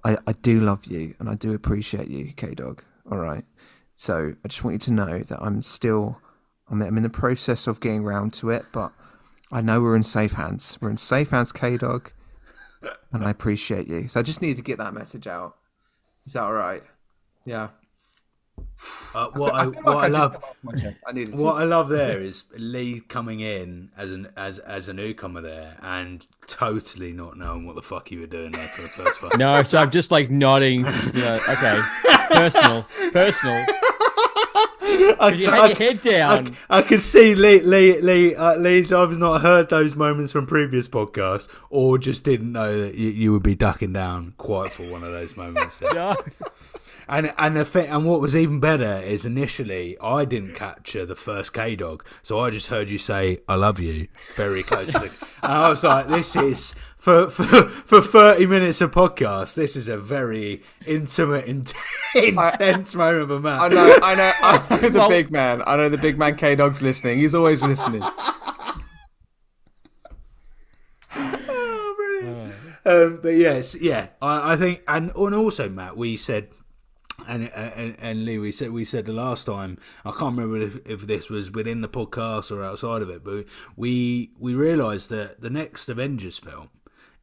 [0.04, 2.84] I, I do love you and I do appreciate you, K Dog.
[3.10, 3.46] All right.
[3.96, 6.20] So I just want you to know that I'm still,
[6.70, 8.92] I'm, I'm in the process of getting round to it, but
[9.52, 10.78] I know we're in safe hands.
[10.82, 12.12] We're in safe hands, K Dog,
[13.12, 14.08] and I appreciate you.
[14.08, 15.58] So I just needed to get that message out.
[16.26, 16.84] Is that all right?
[17.46, 17.70] Yeah.
[19.16, 21.04] Uh, what I, I feel what like I I, love, just got off my chest.
[21.08, 21.44] I needed to.
[21.44, 25.78] what I love there is Leigh coming in as an as as a newcomer there
[25.82, 29.38] and totally not knowing what the fuck you were doing there for the first five.
[29.38, 30.86] no, so I'm just like nodding.
[31.14, 31.80] You know, okay,
[32.32, 33.66] personal, personal.
[35.20, 36.56] I, You had your head down.
[36.70, 40.46] I, I could see Leigh Leigh Leigh uh, Leigh's either not heard those moments from
[40.48, 44.84] previous podcasts or just didn't know that you, you would be ducking down quite for
[44.92, 45.78] one of those moments.
[45.78, 46.16] There.
[47.08, 51.16] And and the thing, and what was even better is initially I didn't capture the
[51.16, 55.10] first K dog, so I just heard you say "I love you" very closely,
[55.44, 59.56] and I was like, "This is for for for thirty minutes of podcast.
[59.56, 61.74] This is a very intimate, int-
[62.16, 65.62] intense moment for Matt." I know, I know, I know the Well- big man.
[65.66, 67.20] I know the big man K Dog's listening.
[67.20, 68.04] He's always listening.
[72.86, 76.50] um, but yes, yeah, I, I think, and and also Matt, we said,
[77.28, 79.78] and, and and Leigh, we said we said the last time.
[80.04, 83.46] I can't remember if, if this was within the podcast or outside of it, but
[83.76, 86.70] we we realised that the next Avengers film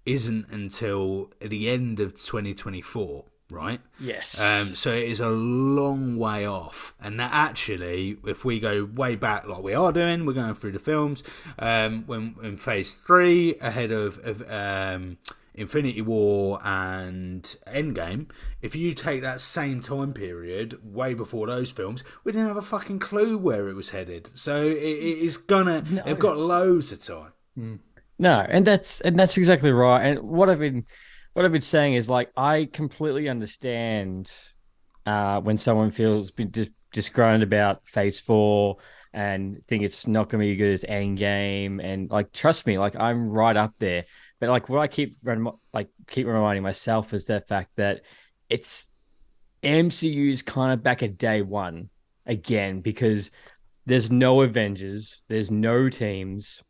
[0.07, 3.81] isn't until the end of 2024, right?
[3.99, 4.41] Yes.
[4.41, 9.17] Um, so it is a long way off, and that actually, if we go way
[9.17, 11.23] back like we are doing, we're going through the films.
[11.59, 15.19] Um, when in Phase Three, ahead of, of um,
[15.55, 18.31] Infinity War and Endgame,
[18.63, 22.63] if you take that same time period, way before those films, we didn't have a
[22.63, 24.31] fucking clue where it was headed.
[24.35, 25.83] So it, it is gonna.
[25.83, 27.81] They've got loads of time.
[28.19, 30.05] No, and that's and that's exactly right.
[30.05, 30.85] And what I've been
[31.33, 34.31] what I've been saying is like I completely understand
[35.07, 38.77] uh, when someone feels been dis- disgruntled about Phase Four,
[39.13, 41.83] and think it's not going to be as good as Endgame.
[41.83, 44.05] And like, trust me, like I'm right up there.
[44.41, 45.17] But like, what I keep
[45.73, 48.01] like keep reminding myself is the fact that
[48.49, 48.87] it's
[49.63, 51.91] MCU's kind of back at day one
[52.27, 53.31] again because
[53.87, 56.63] there's no Avengers, there's no teams.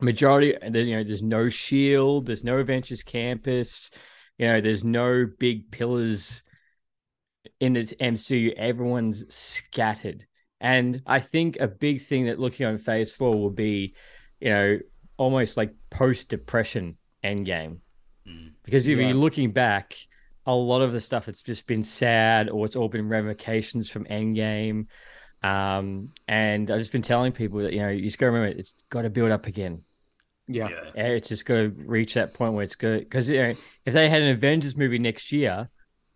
[0.00, 3.90] Majority, you know, there's no Shield, there's no Avengers Campus,
[4.38, 6.42] you know, there's no big pillars
[7.60, 8.54] in the MCU.
[8.54, 10.26] Everyone's scattered,
[10.58, 13.94] and I think a big thing that looking on Phase Four will be,
[14.40, 14.78] you know,
[15.20, 17.80] almost like post Depression Endgame,
[18.26, 18.52] mm.
[18.64, 19.08] because if yeah.
[19.08, 19.94] you're looking back,
[20.46, 24.06] a lot of the stuff it's just been sad or it's all been ramifications from
[24.06, 24.86] Endgame.
[25.42, 28.58] Um, and I've just been telling people that you know you just got to remember
[28.58, 29.82] it's got to build up again.
[30.48, 30.68] Yeah.
[30.96, 31.06] yeah.
[31.06, 33.54] It's just got to reach that point where it's good because you know,
[33.84, 35.68] if they had an Avengers movie next year,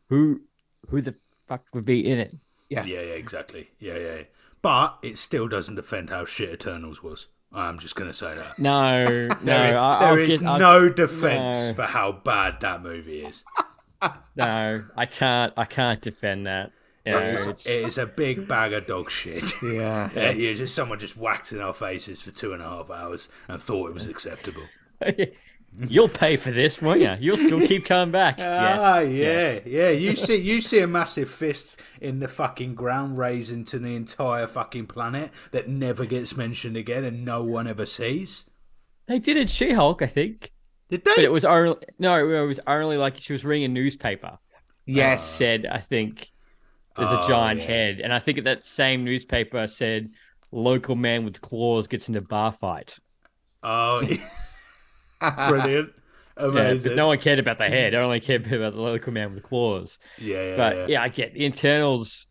[0.09, 0.41] who
[0.89, 1.15] who the
[1.47, 2.35] fuck would be in it?
[2.71, 2.85] Yeah.
[2.85, 3.69] Yeah, yeah, exactly.
[3.79, 4.23] Yeah, yeah.
[4.63, 7.29] But it still doesn't defend how shit Eternals was.
[7.55, 8.59] I'm just going to say that.
[8.59, 9.35] No, no.
[9.43, 11.75] there, I, there is get, no defense no.
[11.75, 13.45] for how bad that movie is.
[14.37, 15.53] no, I can't.
[15.57, 16.73] I can't defend that.
[17.07, 19.53] Yeah, it is a big bag of dog shit.
[19.63, 20.31] Yeah, yeah.
[20.31, 23.61] You just someone just whacked in our faces for two and a half hours and
[23.61, 24.63] thought it was acceptable.
[25.77, 27.15] You'll pay for this, won't you?
[27.19, 28.37] You'll still keep coming back.
[28.39, 29.63] Ah, yes, yeah, yes.
[29.67, 29.89] yeah.
[29.91, 34.47] You see, you see a massive fist in the fucking ground, raising to the entire
[34.47, 38.45] fucking planet that never gets mentioned again, and no one ever sees.
[39.07, 40.53] They did in She-Hulk, I think.
[40.91, 41.15] Did they?
[41.17, 44.39] But it was only no, it was only like she was reading a newspaper.
[44.87, 46.31] Yes, said I think
[46.97, 47.67] there's a oh, giant yeah.
[47.67, 50.11] head, and I think that same newspaper said
[50.53, 52.99] local man with claws gets into bar fight.
[53.63, 54.03] Oh,
[55.49, 55.91] brilliant!
[56.37, 56.93] Amazing.
[56.93, 57.95] Yeah, no one cared about the head.
[57.95, 59.99] I only cared about the local man with the claws.
[60.19, 60.87] Yeah, yeah but yeah.
[60.89, 62.27] yeah, I get the Eternals.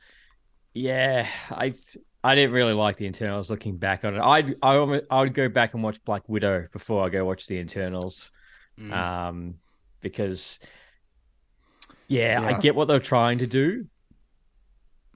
[0.74, 1.74] Yeah, I
[2.24, 3.50] I didn't really like the Eternals.
[3.50, 7.06] Looking back on it, I'd I I would go back and watch Black Widow before
[7.06, 8.32] I go watch the internals,
[8.80, 8.92] mm.
[8.92, 9.56] um,
[10.02, 10.60] because
[12.08, 13.86] yeah, yeah, I get what they're trying to do,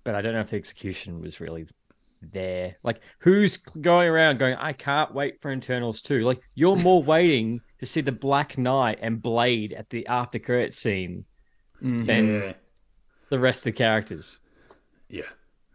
[0.04, 1.68] but I don't know if the execution was really
[2.22, 2.78] there.
[2.84, 6.22] Like, who's going around going, I can't wait for Eternals too?
[6.22, 10.74] Like, you're more waiting to see the Black Knight and Blade at the after credit
[10.74, 11.26] scene
[11.78, 12.06] mm-hmm.
[12.06, 12.54] than yeah.
[13.30, 14.40] the rest of the characters.
[15.10, 15.30] Yeah,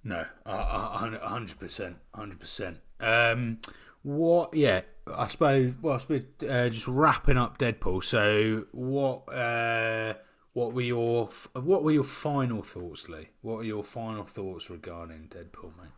[0.04, 2.78] no, hundred percent, hundred percent.
[3.00, 3.58] Um,
[4.02, 4.54] what?
[4.54, 5.72] Yeah, I suppose.
[5.80, 8.04] Well, I suppose uh, just wrapping up Deadpool.
[8.04, 9.32] So, what?
[9.32, 10.14] Uh,
[10.52, 13.30] what were your What were your final thoughts, Leigh?
[13.40, 15.92] What are your final thoughts regarding Deadpool, mate?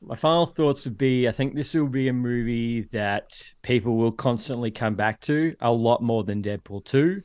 [0.00, 4.12] My final thoughts would be I think this will be a movie that people will
[4.12, 7.22] constantly come back to a lot more than Deadpool 2.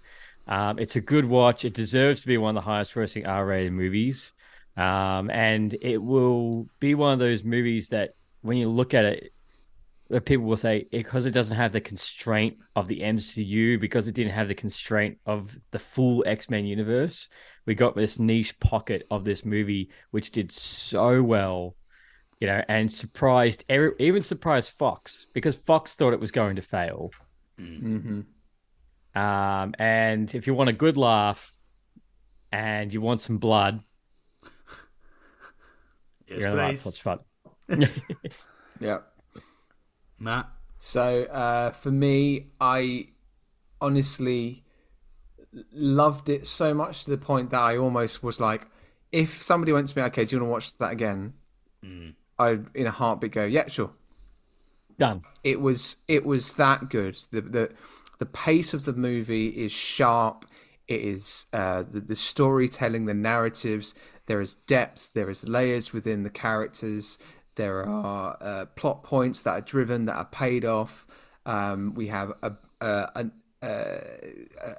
[0.48, 1.66] Um, it's a good watch.
[1.66, 4.34] It deserves to be one of the highest grossing R rated movies.
[4.76, 9.34] Um, and it will be one of those movies that when you look at it,
[10.26, 14.34] people will say because it doesn't have the constraint of the MCU, because it didn't
[14.34, 17.30] have the constraint of the full X Men universe,
[17.66, 21.76] we got this niche pocket of this movie which did so well,
[22.44, 27.10] you know, and surprised even surprised Fox because Fox thought it was going to fail.
[27.58, 28.20] Mm-hmm.
[29.18, 31.56] Um, and if you want a good laugh
[32.52, 33.82] and you want some blood,
[36.28, 36.86] yes, you're please.
[36.86, 36.96] Right,
[37.70, 37.90] fun.
[38.82, 38.98] yeah.
[40.20, 40.50] Matt?
[40.80, 43.08] So uh, for me, I
[43.80, 44.66] honestly
[45.72, 48.68] loved it so much to the point that I almost was like,
[49.14, 51.36] if somebody went to me, okay, do you want to watch that again?
[51.86, 52.16] Mm.
[52.40, 53.92] I'd in a heartbeat go, yeah, sure.
[55.00, 55.24] Done.
[55.44, 57.16] It was it was that good.
[57.32, 57.72] The the
[58.20, 60.46] the pace of the movie is sharp.
[60.88, 63.96] It is uh, the, the storytelling, the narratives.
[64.26, 65.14] There is depth.
[65.14, 67.18] There is layers within the characters.
[67.56, 71.08] There are uh, plot points that are driven, that are paid off.
[71.46, 73.30] Um, we have a, a,
[73.62, 73.70] a,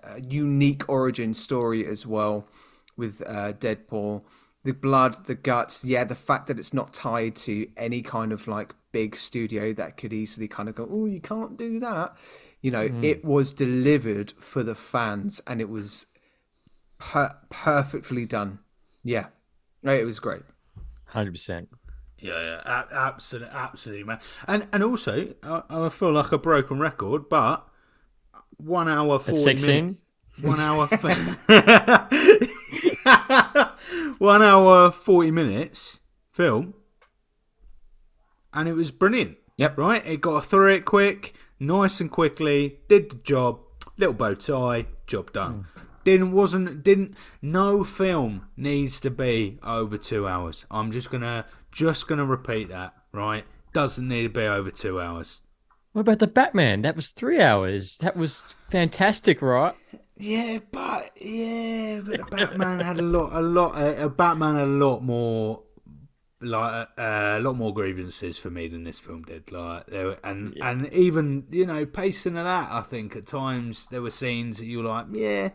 [0.06, 2.48] a, unique origin story as well
[2.96, 4.22] with uh, Deadpool.
[4.64, 8.48] The blood, the guts, yeah, the fact that it's not tied to any kind of
[8.48, 12.16] like big studio that could easily kind of go, oh, you can't do that.
[12.62, 13.04] You know, mm.
[13.04, 16.06] it was delivered for the fans and it was
[16.98, 18.60] per- perfectly done.
[19.02, 19.26] Yeah,
[19.82, 20.42] it was great.
[21.12, 21.66] 100%.
[22.18, 24.18] Yeah, yeah, absolutely, absolutely, man.
[24.48, 27.68] And and also, I, I feel like a broken record, but
[28.56, 29.98] one hour forty minutes.
[30.40, 30.88] One hour.
[34.18, 36.00] one hour forty minutes
[36.32, 36.74] film,
[38.52, 39.38] and it was brilliant.
[39.56, 39.78] Yep.
[39.78, 42.78] Right, it got through it quick, nice and quickly.
[42.88, 43.60] Did the job.
[43.96, 45.66] Little bow tie, job done.
[45.76, 45.82] Mm.
[46.04, 50.66] Didn't wasn't didn't no film needs to be over two hours.
[50.70, 52.94] I'm just gonna just to repeat that.
[53.12, 53.44] right?
[53.72, 55.40] Doesn't need to be over two hours.
[55.92, 56.82] What about the Batman?
[56.82, 57.98] That was three hours.
[57.98, 59.74] That was fantastic, right?
[60.16, 65.02] Yeah, but yeah, but the Batman had a lot, a lot, uh, Batman a lot
[65.02, 65.62] more,
[66.40, 69.50] like uh, a lot more grievances for me than this film did.
[69.50, 73.86] Like, there were, and and even you know, pacing of that, I think at times
[73.90, 75.48] there were scenes that you were like, yeah,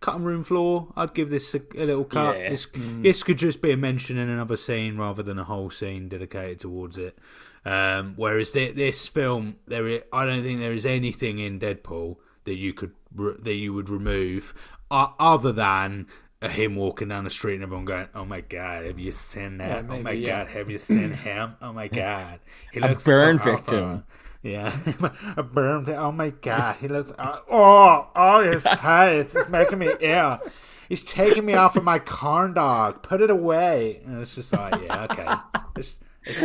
[0.00, 0.92] cutting room floor.
[0.94, 2.38] I'd give this a, a little cut.
[2.38, 2.50] Yeah.
[2.50, 6.08] This this could just be a mention in another scene rather than a whole scene
[6.10, 7.18] dedicated towards it.
[7.64, 12.16] Um, whereas thi- this film, there, i- I don't think there is anything in Deadpool
[12.44, 14.54] that you could re- that you would remove,
[14.90, 16.06] uh, other than
[16.40, 19.58] uh, him walking down the street and everyone going, "Oh my god, have you seen
[19.58, 19.84] that?
[19.88, 20.44] oh my yeah.
[20.44, 21.54] god, have you seen him?
[21.62, 22.40] Oh my god,
[22.72, 23.84] he A looks burn fuck victim.
[23.84, 24.02] awful."
[24.42, 24.76] Yeah,
[25.36, 25.88] a burn.
[25.90, 27.12] Oh my god, he looks.
[27.18, 30.40] Oh, oh, his face is making me ill.
[30.88, 33.02] He's taking me off of my corn dog.
[33.02, 34.02] Put it away.
[34.04, 35.62] And it's just like, yeah, okay.
[35.76, 36.40] It's, it's,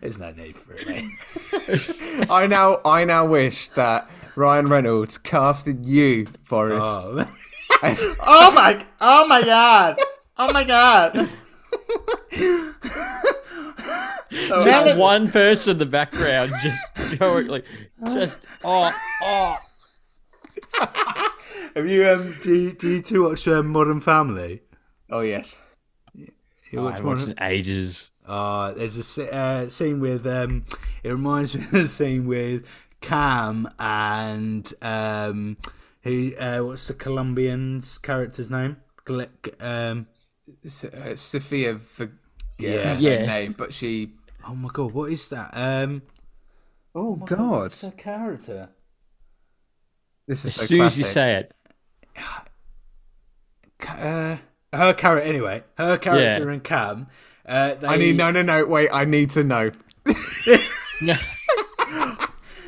[0.00, 2.26] there's no need for it.
[2.30, 4.08] I now I now wish that
[4.38, 6.80] Ryan Reynolds casted you, Forest.
[6.80, 7.28] Oh,
[8.24, 8.86] oh my!
[9.00, 9.98] Oh my god!
[10.36, 11.28] Oh my god!
[14.30, 17.64] Just one person in the background, just going like,
[18.04, 18.92] just oh
[19.24, 19.56] oh.
[21.74, 22.36] Have you um?
[22.40, 24.62] Do you, do you two watch um, Modern Family?
[25.10, 25.58] Oh yes.
[26.14, 26.30] You
[26.74, 27.28] I watch haven't Modern?
[27.30, 28.12] watched ages.
[28.24, 30.64] Uh, there's a uh, scene with um,
[31.02, 32.64] it reminds me of the scene with
[33.00, 35.56] Cam and um,
[36.00, 38.76] he uh, what's the Colombian's character's name?
[39.04, 39.26] Gle-
[39.60, 40.06] um,
[40.64, 42.14] S- uh, Sophia forget
[42.58, 42.94] Yeah.
[42.94, 43.26] her Yeah.
[43.26, 44.12] name, but she.
[44.46, 45.50] oh my god, what is that?
[45.52, 46.02] Um,
[46.94, 47.62] Oh God!
[47.62, 48.70] what's her character?
[50.26, 51.54] This is As so soon as you say it,
[53.88, 54.36] Uh,
[54.72, 56.52] her character, anyway, her character Yeah.
[56.52, 57.06] and Cam.
[57.46, 58.64] Uh, they, I need no, no, no.
[58.66, 59.70] Wait, I need to know.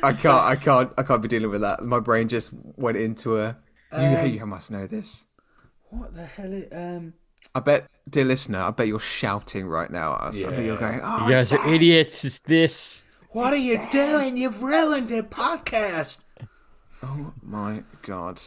[0.03, 1.83] I can't, I can't, I can't be dealing with that.
[1.83, 3.57] My brain just went into a.
[3.93, 5.25] You, you must know this.
[5.89, 6.53] What the hell?
[6.53, 7.13] It, um,
[7.53, 10.13] I bet, dear listener, I bet you're shouting right now.
[10.13, 12.23] I bet you're going, "Oh, you guys are idiots.
[12.23, 13.03] It's this.
[13.31, 14.37] what are you doing?
[14.37, 16.17] You've ruined the podcast.
[17.03, 18.39] Oh my god,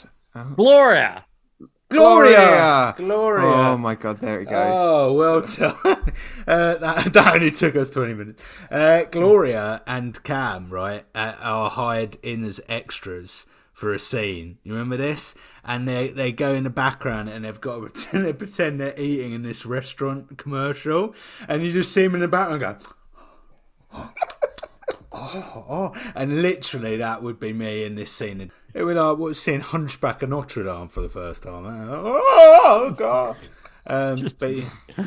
[1.90, 2.36] Gloria.
[2.36, 3.46] Gloria, Gloria.
[3.46, 4.52] Oh my god, there we go.
[4.52, 5.76] Oh, well done.
[6.46, 8.44] Uh, that, that only took us 20 minutes.
[8.70, 14.58] Uh, Gloria and Cam, right, uh, are hired in as extras for a scene.
[14.62, 15.34] You remember this?
[15.64, 18.98] And they, they go in the background and they've got to pretend, they pretend they're
[18.98, 21.14] eating in this restaurant commercial.
[21.48, 22.76] And you just see them in the background go,
[25.12, 26.12] oh, oh.
[26.14, 28.52] And literally, that would be me in this scene.
[28.74, 31.64] It would like what seeing Hunchback of Notre Dame for the first time.
[31.66, 33.36] Oh, God.
[33.86, 34.54] Um, but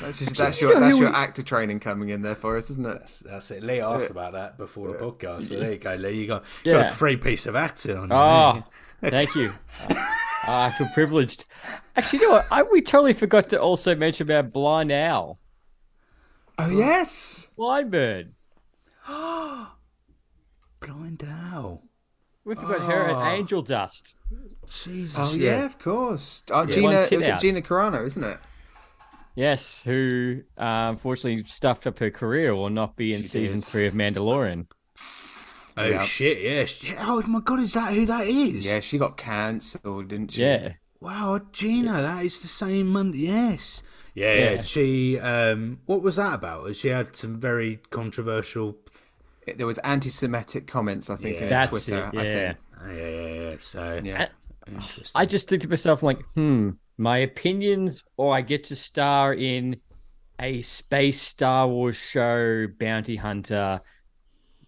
[0.00, 2.98] That's just that's your that's your actor training coming in there for us, isn't it?
[3.00, 3.64] That's, that's it.
[3.64, 5.44] Leigh asked about that before the podcast.
[5.48, 6.14] So there you go, Leigh.
[6.14, 6.74] You got, Yeah.
[6.74, 8.14] got a free piece of acting on you.
[8.14, 8.62] Oh,
[9.10, 9.52] thank you.
[10.50, 11.44] Ah, I feel privileged.
[11.96, 12.46] Actually, you know what?
[12.50, 15.38] I, we totally forgot to also mention about Blind Owl,
[16.58, 17.50] Oh yes.
[17.56, 18.32] Blind Bird.
[19.06, 19.66] Blind
[21.52, 21.82] Owl.
[22.48, 24.14] We forgot her and Angel Dust.
[24.70, 25.14] Jesus.
[25.18, 26.44] Oh yeah, of course.
[26.50, 27.40] Oh, One Gina, tit was it out.
[27.42, 28.38] Gina Carano, isn't it?
[29.34, 33.66] Yes, who uh, unfortunately stuffed up her career will not be in She season did.
[33.66, 34.66] three of Mandalorian.
[35.76, 36.02] Oh Yeah.
[36.02, 36.42] shit!
[36.42, 36.82] Yes.
[36.82, 37.60] Yeah, Oh my god!
[37.60, 38.64] Is that who that is?
[38.64, 40.40] Yeah, she got cancelled, didn't she?
[40.42, 40.72] Yeah.
[41.00, 43.14] Wow, Gina, that is the same month.
[43.14, 43.82] Yes.
[44.14, 44.50] Yeah, yeah.
[44.54, 44.60] Yeah.
[44.62, 45.18] She.
[45.20, 45.80] Um.
[45.86, 46.74] What was that about?
[46.74, 48.78] She had some very controversial.
[49.48, 51.44] It- There was anti-Semitic comments, I think, Yeah.
[51.44, 52.10] on That's Twitter.
[52.12, 52.18] it.
[52.18, 52.32] I Yeah.
[52.52, 52.58] think.
[52.98, 53.56] Yeah, yeah, yeah.
[53.58, 54.28] So Yeah.
[54.66, 55.12] interesting.
[55.14, 59.80] I just think to myself, like, hmm, my opinions, or I get to star in
[60.40, 63.80] a space Star Wars show, Bounty Hunter,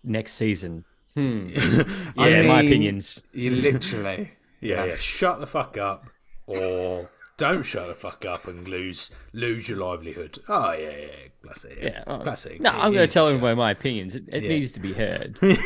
[0.02, 0.84] next season.
[1.14, 1.48] Hmm.
[1.54, 1.82] Yeah,
[2.16, 3.22] I my opinions.
[3.32, 4.32] You literally.
[4.62, 4.96] Yeah, yeah.
[4.98, 6.10] Shut the fuck up,
[6.46, 7.08] or
[7.40, 10.38] don't shut the fuck up and lose lose your livelihood.
[10.46, 11.06] Oh yeah, yeah.
[11.42, 11.78] Classic.
[11.80, 12.04] Yeah.
[12.06, 12.60] oh, classic.
[12.60, 13.36] No, I'm going to tell him.
[13.36, 14.14] everyone my opinions.
[14.14, 14.48] It, it Yeah.
[14.50, 15.38] needs to be heard.
[15.42, 15.56] yeah,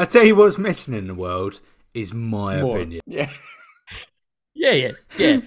[0.00, 1.60] I tell you what's missing in the world
[1.92, 2.76] is my More.
[2.76, 3.00] opinion.
[3.06, 3.28] Yeah.
[4.54, 5.40] yeah, yeah, yeah.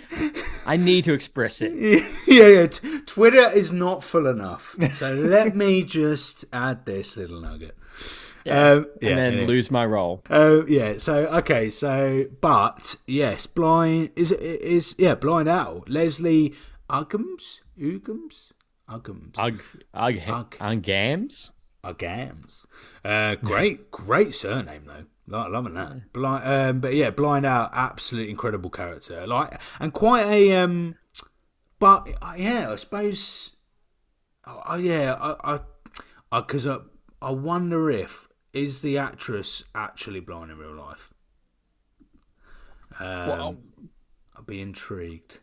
[0.65, 1.71] I need to express it.
[2.27, 2.67] yeah, yeah.
[2.67, 4.75] T- Twitter is not full enough.
[4.95, 7.77] So let me just add this little nugget.
[8.49, 9.45] Um, yeah, and then yeah.
[9.45, 10.23] lose my role.
[10.29, 15.83] Oh yeah, so okay, so but yes, blind is it is yeah, blind owl.
[15.87, 16.55] Leslie
[16.89, 18.51] Uggams, Uggams,
[18.89, 19.61] Uggams, Ug,
[19.93, 20.57] ug, Ug.
[20.57, 21.49] ungams?
[21.83, 22.65] Uggams.
[23.03, 25.05] Uh, great, great surname though.
[25.27, 26.13] Like loving that.
[26.13, 29.27] Blind, um, but yeah, blind owl, absolutely incredible character.
[29.27, 30.95] Like and quite a um,
[31.79, 33.57] but uh, yeah, I suppose
[34.47, 35.59] Oh, oh, yeah, I,
[36.31, 36.77] I, because I,
[37.21, 41.13] I, wonder if is the actress actually blind in real life.
[42.99, 43.57] Um, Well-
[44.35, 45.39] I'd be intrigued.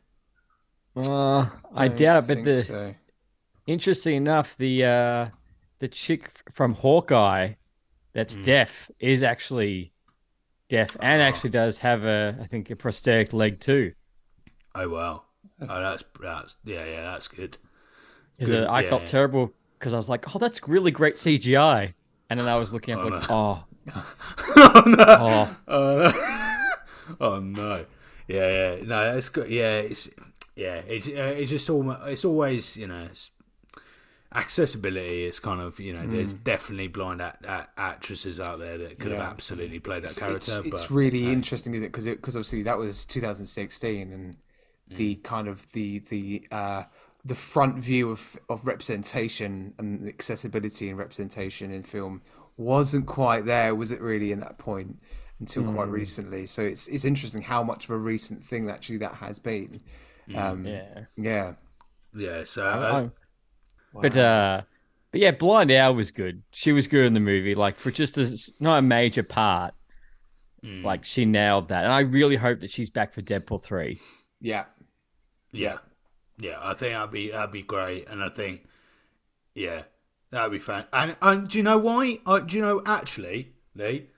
[0.96, 1.46] Uh,
[1.76, 2.94] I doubt it, but think the so.
[3.66, 5.30] interesting enough, the uh,
[5.80, 7.54] the chick from Hawkeye
[8.14, 9.92] that's deaf is actually
[10.68, 13.94] deaf and actually does have a, I think, a prosthetic leg too.
[14.74, 15.22] Oh wow,
[15.60, 17.58] oh that's that's yeah yeah that's good.
[18.38, 19.06] 'Cause, Good, I yeah, felt yeah.
[19.06, 21.94] terrible because I was like, "Oh, that's really great CGI,"
[22.30, 23.64] and then I was looking up like, "Oh,
[25.68, 26.40] oh,
[27.20, 27.84] Oh no,
[28.28, 29.50] yeah, yeah, no, that's good.
[29.50, 30.08] Yeah, it's
[30.56, 33.30] yeah, it's uh, it's just almost it's always you know it's,
[34.34, 35.24] accessibility.
[35.26, 39.12] is kind of you know there's definitely blind act, act, actresses out there that could
[39.12, 40.36] have absolutely played that It's, character.
[40.64, 41.92] it's, it's but really interesting, isn't it?
[41.92, 44.36] Because because obviously that was 2016, and
[44.90, 44.96] Mm.
[44.96, 46.82] the kind of the the uh,
[47.24, 52.22] the front view of of representation and accessibility and representation in film
[52.56, 54.00] wasn't quite there, was it?
[54.00, 54.98] Really, in that point
[55.40, 55.92] until quite Mm.
[55.92, 56.46] recently.
[56.46, 59.80] So it's it's interesting how much of a recent thing actually that has been.
[60.28, 60.38] Mm.
[60.38, 61.52] Um, yeah." yeah.
[62.14, 63.08] yeah, so uh,
[63.94, 64.62] I- But uh,
[65.10, 66.42] but yeah, Blind Owl was good.
[66.52, 69.74] She was good in the movie, like for just a s- not a major part.
[70.82, 74.00] Like she nailed that, and I really hope that she's back for Deadpool three.
[74.40, 74.64] Yeah.
[75.52, 75.76] Yeah,
[76.38, 78.66] yeah, I think that'd be that'd be great, and I think,
[79.54, 79.84] yeah,
[80.30, 80.86] that'd be fun.
[80.92, 82.18] And and do you know why?
[82.26, 84.08] Uh, do you know actually, Leigh,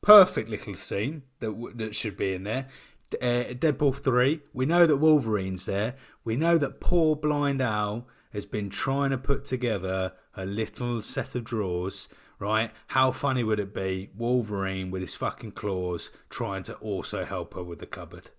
[0.00, 2.68] perfect little scene that w- that should be in there.
[3.14, 4.42] Uh, Deadpool three.
[4.52, 5.94] We know that Wolverine's there.
[6.24, 11.34] We know that poor blind owl has been trying to put together a little set
[11.34, 12.08] of drawers.
[12.38, 12.70] Right?
[12.88, 17.62] How funny would it be, Wolverine with his fucking claws trying to also help her
[17.62, 18.30] with the cupboard?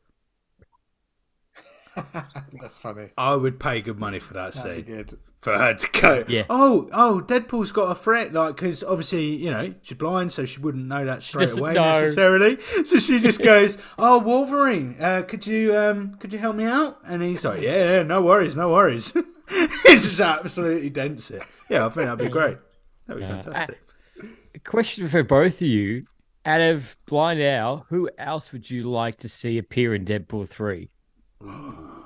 [2.62, 3.10] That's funny.
[3.18, 4.96] I would pay good money for that That'd scene.
[4.96, 5.18] good.
[5.40, 6.44] For her to go, Yeah.
[6.50, 10.60] oh, oh, Deadpool's got a threat, like, because obviously, you know, she's blind, so she
[10.60, 11.84] wouldn't know that straight away know.
[12.02, 12.60] necessarily.
[12.86, 16.98] So she just goes, "Oh, Wolverine, uh, could you, um, could you help me out?"
[17.06, 19.14] And he's like, "Yeah, yeah, no worries, no worries."
[19.86, 21.30] He's just absolutely dense.
[21.32, 21.44] it.
[21.70, 22.58] Yeah, I think that'd be great.
[23.06, 23.42] That'd be Yeah.
[23.42, 23.80] fantastic.
[24.56, 26.04] A question for both of you:
[26.46, 30.90] Out of Blind Owl, who else would you like to see appear in Deadpool three?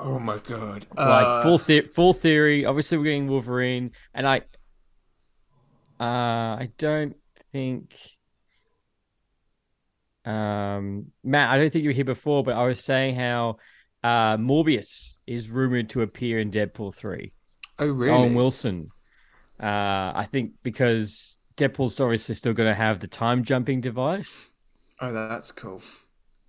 [0.00, 0.86] Oh my god.
[0.96, 2.64] Like Uh, full the- full theory.
[2.64, 4.42] Obviously, we're getting Wolverine, and I,
[5.98, 7.16] uh, I don't
[7.50, 7.92] think,
[10.24, 13.56] um, Matt, I don't think you were here before, but I was saying how,
[14.04, 17.32] uh, Mobius is rumored to appear in Deadpool three.
[17.80, 18.12] oh really?
[18.12, 18.90] Owen Wilson.
[19.60, 24.50] Uh, I think because Deadpool's obviously still going to have the time jumping device.
[25.00, 25.82] Oh, that's cool.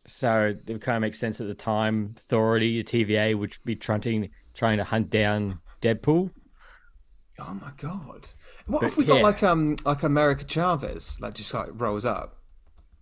[0.09, 4.29] So it kind of makes sense at the time Authority, the TVA, would be trying
[4.53, 6.31] trying to hunt down Deadpool.
[7.39, 8.27] Oh my god!
[8.67, 12.35] What But if we got like um like America Chavez like just like rolls up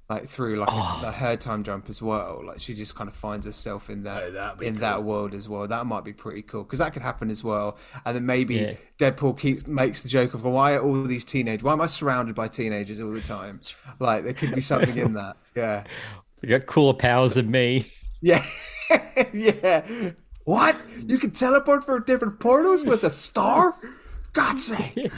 [0.10, 1.02] like through like Oh.
[1.04, 2.44] a, a her time jump as well?
[2.46, 4.82] Like she just kind of finds herself in that Oh, in cool.
[4.82, 5.66] that world as well.
[5.68, 7.78] That might be pretty cool because that could happen as well.
[8.06, 8.74] And then maybe Yeah.
[9.00, 11.64] Deadpool keeps makes the joke of well, why are all these teenagers?
[11.64, 13.60] Why am I surrounded by teenagers all the time?
[14.00, 15.38] Like there could be something in that.
[15.56, 15.84] Yeah.
[16.42, 17.92] You got cooler powers than me.
[18.22, 18.46] Yeah.
[19.34, 20.12] yeah.
[20.44, 20.78] What?
[21.06, 23.78] You can teleport for different portals with a star?
[24.34, 25.12] God's sake.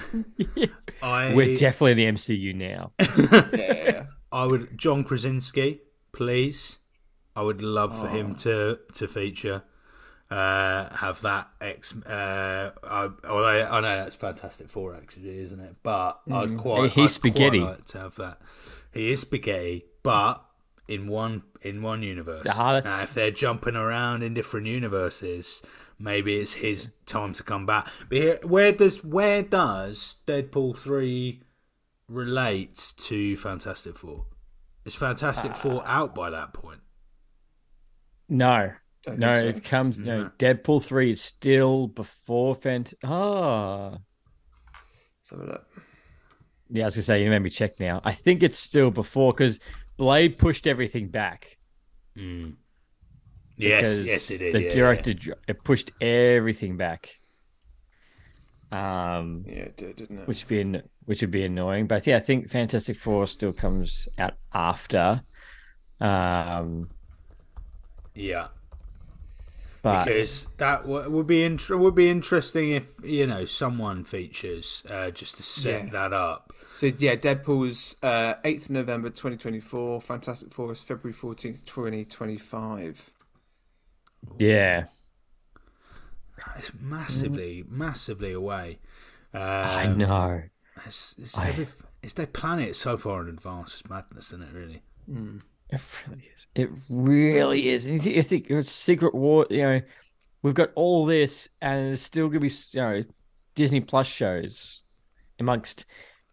[1.02, 2.92] I, We're definitely in the MCU now.
[3.54, 4.06] Yeah.
[4.32, 5.82] I would John Krasinski,
[6.14, 6.78] please.
[7.36, 9.64] I would love for him to to feature.
[10.30, 11.96] Uh, have that X.
[12.06, 15.76] Uh, I, although I know that's Fantastic Four, actually, isn't it?
[15.82, 16.92] But I'd quite.
[16.92, 17.60] He's I'd quite spaghetti.
[17.60, 18.40] like to have that.
[18.94, 20.44] He is spaghetti, but
[20.90, 22.46] in one in one universe.
[22.50, 25.62] Ah, that's- Now, if they're jumping around in different universes,
[26.00, 27.88] maybe it's his time to come back.
[28.10, 31.44] But here, where does where does Deadpool three
[32.08, 34.26] relate to Fantastic Four?
[34.84, 36.82] Is Fantastic Four out by that point?
[38.28, 38.72] No.
[39.16, 39.48] No, so.
[39.48, 44.00] it comes no Deadpool three is still before Fant Ah.
[45.20, 45.68] Let's have a look.
[46.70, 48.02] Yeah, I was gonna say you made me check now.
[48.04, 49.60] I think it's still before because
[50.00, 51.58] Blade pushed everything back.
[52.16, 54.56] Yes, yes, it did.
[54.56, 55.14] The yeah, director
[55.48, 57.20] it pushed everything back.
[58.72, 60.28] Um, Yeah, it did, didn't it?
[60.28, 61.88] which would be which would be annoying.
[61.88, 65.24] But yeah, I think Fantastic Four still comes out after.
[66.00, 66.90] Um,
[68.16, 68.48] yeah.
[69.82, 75.10] but because that w- would be would be interesting if you know someone features uh,
[75.12, 75.92] just to set Yeah.
[75.92, 76.54] that up.
[76.80, 80.00] So yeah, Deadpool's uh, 8th November 2024.
[80.00, 83.12] Fantastic Four is February 14th, 2025.
[84.38, 84.86] yeah,
[86.58, 88.80] it's massively, massively away.
[89.34, 90.44] Um, I know.
[90.86, 91.68] It's, it's, I- every,
[92.02, 93.74] it's their planet so far in advance.
[93.74, 94.54] It's madness, isn't it?
[94.54, 94.82] Really.
[95.70, 96.48] It really is.
[96.56, 97.86] It really is.
[97.88, 99.82] And you think, you think it's Secret War, you know,
[100.44, 103.04] we've got all this, and there's still going to be, you know,
[103.56, 104.80] Disney Plus shows
[105.42, 105.86] amongst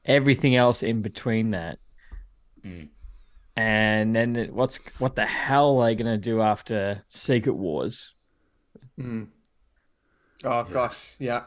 [0.06, 1.78] everything else in between that.
[2.64, 2.88] Mm.
[3.56, 8.12] And then what's what the hell are they going to do after Secret Wars?
[8.98, 9.24] Hmm.
[10.44, 11.44] Oh gosh, yeah.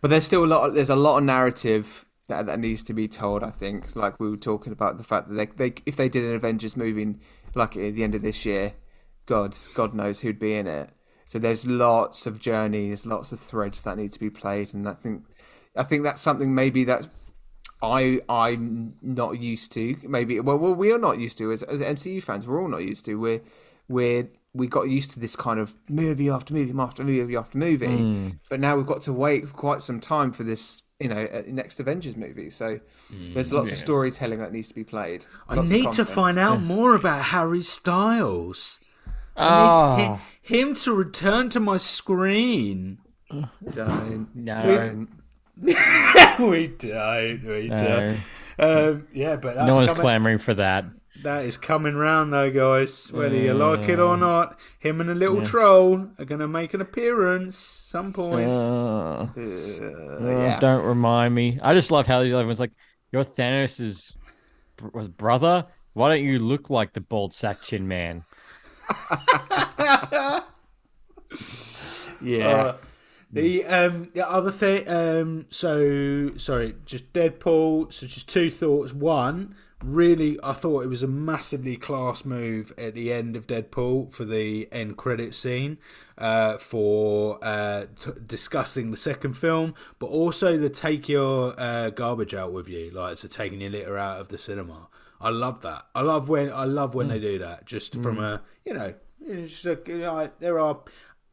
[0.00, 0.68] But there's still a lot.
[0.68, 3.44] Of, there's a lot of narrative that that needs to be told.
[3.44, 6.24] I think, like we were talking about the fact that they, they if they did
[6.24, 7.16] an Avengers movie
[7.54, 8.74] like at the end of this year,
[9.26, 10.90] God, God knows who'd be in it.
[11.26, 14.92] So there's lots of journeys, lots of threads that need to be played, and I
[14.92, 15.24] think,
[15.76, 17.08] I think that's something maybe that
[17.82, 19.96] I I'm not used to.
[20.02, 22.46] Maybe well, well we are not used to as, as MCU fans.
[22.46, 23.14] We're all not used to.
[23.16, 23.40] We're
[23.88, 27.86] we're we got used to this kind of movie after movie after movie after movie,
[27.86, 28.28] hmm.
[28.48, 30.82] but now we've got to wait for quite some time for this.
[31.00, 32.50] You know, uh, next Avengers movie.
[32.50, 32.78] So
[33.08, 33.34] hmm.
[33.34, 35.26] there's lots of storytelling that needs to be played.
[35.48, 38.78] I need to find out more about Harry Styles.
[39.36, 40.20] I Oh, need ah.
[40.40, 42.98] him to return to my screen.
[43.72, 44.58] Don't, No.
[44.60, 45.08] don't.
[46.38, 47.44] we don't.
[47.44, 48.20] We don't.
[48.58, 50.84] Um, yeah, but that's no one's coming, clamoring for that.
[51.22, 53.12] that is coming round though, guys.
[53.12, 56.74] Whether you like it or not, him and the little troll are going to make
[56.74, 58.48] an appearance some point.
[58.48, 60.58] Uh, yeah.
[60.60, 61.58] Don't remind me.
[61.62, 62.72] I just love how the other one's like,
[63.12, 64.14] "Your Thanos'
[64.76, 65.66] br- was brother.
[65.94, 68.24] Why don't you look like the bald sack chin man?"
[72.20, 72.48] Yeah.
[72.48, 72.76] Uh,
[73.34, 78.92] the um the other thing um so sorry just Deadpool so just two thoughts.
[78.92, 84.12] One really I thought it was a massively class move at the end of Deadpool
[84.12, 85.78] for the end credit scene
[86.16, 92.34] uh for uh t- discussing the second film but also the take your uh, garbage
[92.34, 94.88] out with you like so taking your litter out of the cinema.
[95.20, 95.86] I love that.
[95.94, 98.94] I love when I love when they do that just from a you know
[99.26, 100.78] it's just a, you know, there are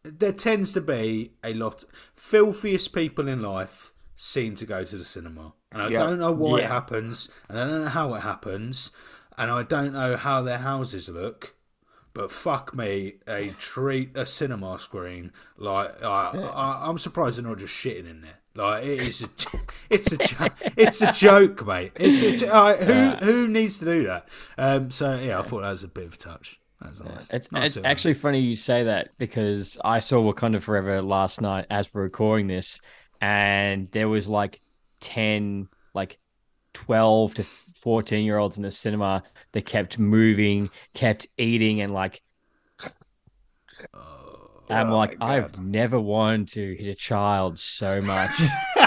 [0.03, 1.83] there tends to be a lot
[2.15, 5.53] filthiest people in life seem to go to the cinema.
[5.71, 5.99] And i Yeah.
[5.99, 8.91] don't know why it happens and i don't know how it happens
[9.37, 11.55] and i don't know how their houses look
[12.13, 17.57] but fuck me a treat a cinema screen like I, I, i'm surprised they're not
[17.59, 18.35] just shitting in there.
[18.53, 19.29] Like it is a
[19.89, 21.93] it's a it's a joke mate.
[21.95, 22.75] It's a uh,
[23.19, 24.27] who who needs to do that?
[24.57, 27.29] Um so yeah i thought that was a bit of a touch nice.
[27.31, 31.65] It's, Nice it's actually funny you say that because I saw Wakanda Forever last night
[31.69, 32.79] as we're recording this,
[33.19, 34.61] and there was like
[35.01, 36.17] 10, like
[36.73, 42.21] 12 to 14 year olds in the cinema that kept moving, kept eating, and like,
[44.69, 48.31] I'm Oh like, my I've never wanted to hit a child so much.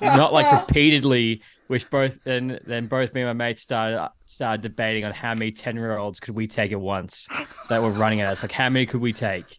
[0.00, 5.04] Not like repeatedly, which both then then both me and my mates started started debating
[5.04, 7.28] on how many ten year olds could we take at once
[7.68, 8.42] that were running at us.
[8.42, 9.58] Like how many could we take?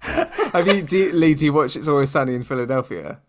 [0.00, 1.34] Have you, do you, Leigh?
[1.34, 3.20] Do you watch It's Always Sunny in Philadelphia?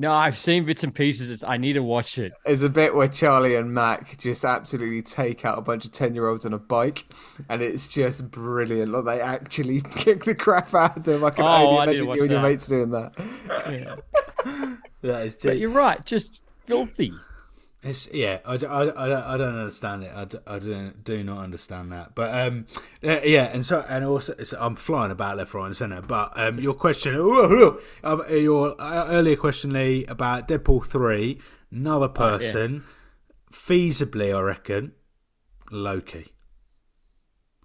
[0.00, 1.28] No, I've seen bits and pieces.
[1.28, 2.32] It's, I need to watch it.
[2.46, 6.14] There's a bit where Charlie and Mac just absolutely take out a bunch of 10
[6.14, 7.04] year olds on a bike,
[7.48, 8.92] and it's just brilliant.
[8.92, 11.24] Like, they actually kick the crap out of them.
[11.24, 13.12] I can Oh, only I imagine you and your mates doing that.
[15.02, 17.12] that is But you're right, just filthy.
[17.88, 20.12] It's yeah, I, d- I, d- I don't, I don't understand it.
[20.46, 22.14] I, don't, do not understand that.
[22.14, 22.66] But um,
[23.02, 26.02] yeah, and so and also it's, I'm flying about left, right, and centre.
[26.02, 27.80] But um, your question, your
[28.80, 31.40] uh, earlier question, Leigh, about Deadpool three,
[31.70, 32.84] another person,
[33.52, 34.92] feasibly, I reckon,
[35.70, 36.32] Loki.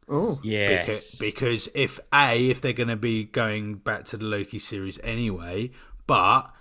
[0.09, 1.15] Oh, Yes.
[1.15, 4.99] Because, because if a if they're going to be going back to the Loki series
[5.03, 5.71] anyway,
[6.07, 6.51] but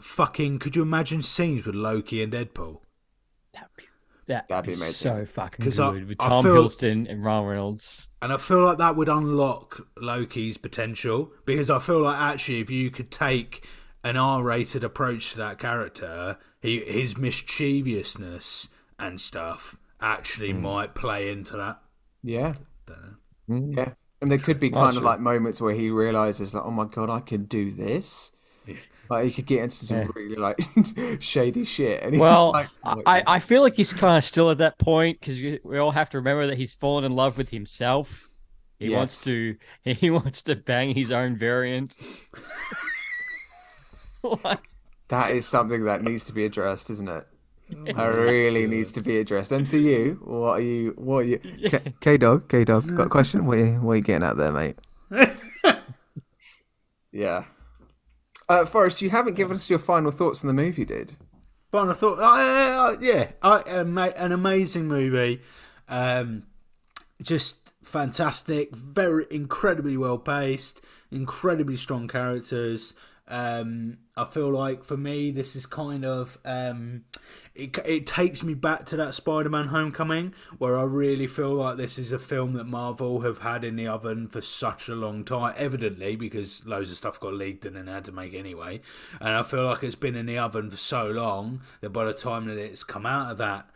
[0.00, 2.80] fucking, could you imagine scenes with Loki and Deadpool?
[4.32, 5.26] That'd that That'd be is amazing.
[5.26, 8.08] so fucking 'Cause good I- with Tom feel- Hiddleston and Ryan Reynolds.
[8.20, 12.70] And I feel like that would unlock Loki's potential because I feel like actually, if
[12.70, 13.66] you could take
[14.04, 18.68] an R-rated approach to that character, he, his mischievousness
[18.98, 21.80] and stuff actually might play into that.
[22.22, 22.54] yeah.
[23.48, 23.76] Mm.
[23.76, 23.92] Yeah.
[24.20, 25.10] And there could be Well, kind of sure.
[25.10, 28.30] like moments where he realizes, that, oh my god, I can do this.
[29.12, 30.06] Like, he could get into some Yeah.
[30.14, 30.58] really like
[31.20, 32.02] shady shit.
[32.02, 35.20] And Well, like, oh, I, I feel like he's kind of still at that point
[35.20, 38.30] because we all have to remember that he's fallen in love with himself.
[38.78, 41.94] He wants to he wants to bang his own variant.
[44.44, 44.60] Like,
[45.08, 47.26] that is something that needs to be addressed, isn't it?
[47.86, 49.50] That really needs to be addressed.
[49.50, 50.92] MCU, what are you?
[50.96, 51.40] What are you?
[52.00, 53.46] K Dog, K Dog, got a question?
[53.46, 54.76] What are you, what are you getting at there, mate?
[57.10, 57.44] Yeah.
[58.52, 61.16] Uh, Forest, you haven't given us your final thoughts on the movie, did?
[61.70, 65.40] But I thought, uh, yeah, I, ama- an amazing movie,
[65.88, 66.42] um,
[67.22, 72.94] just fantastic, very incredibly well paced, incredibly strong characters.
[73.26, 77.04] Um, I feel like for me, this is kind of um,
[77.54, 77.78] it.
[77.84, 82.12] It takes me back to that Spider-Man: Homecoming, where I really feel like this is
[82.12, 85.54] a film that Marvel have had in the oven for such a long time.
[85.56, 88.80] Evidently, because loads of stuff got leaked and then had to make anyway.
[89.20, 92.14] And I feel like it's been in the oven for so long that by the
[92.14, 93.68] time that it's come out of that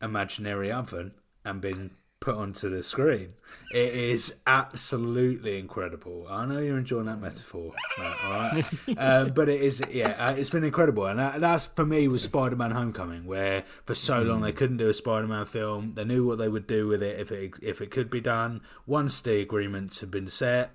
[0.00, 1.12] imaginary oven
[1.44, 1.90] and been
[2.20, 3.34] put onto the screen.
[3.72, 6.26] It is absolutely incredible.
[6.28, 8.64] I know you're enjoying that metaphor, Matt, all right?
[8.98, 12.22] uh, but it is, yeah, uh, it's been incredible, and that, that's for me was
[12.22, 15.92] Spider-Man: Homecoming, where for so long they couldn't do a Spider-Man film.
[15.92, 18.62] They knew what they would do with it if it if it could be done.
[18.86, 20.70] Once the agreements had been set,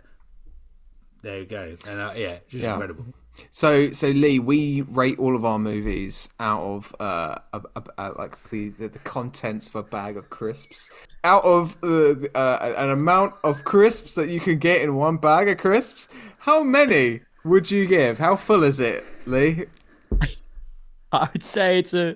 [1.23, 2.73] there you go, and uh, yeah, just Yeah.
[2.73, 3.05] incredible.
[3.49, 8.11] So, so Leigh, we rate all of our movies out of uh, a, a, a-
[8.11, 10.91] like the, the the contents of a bag of crisps.
[11.25, 15.47] Out of uh, uh, an amount of crisps that you can get in one bag
[15.47, 16.09] of crisps,
[16.39, 18.17] how many would you give?
[18.19, 19.67] How full is it, Leigh?
[21.13, 22.15] I would say it's a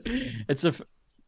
[0.50, 0.74] it's a,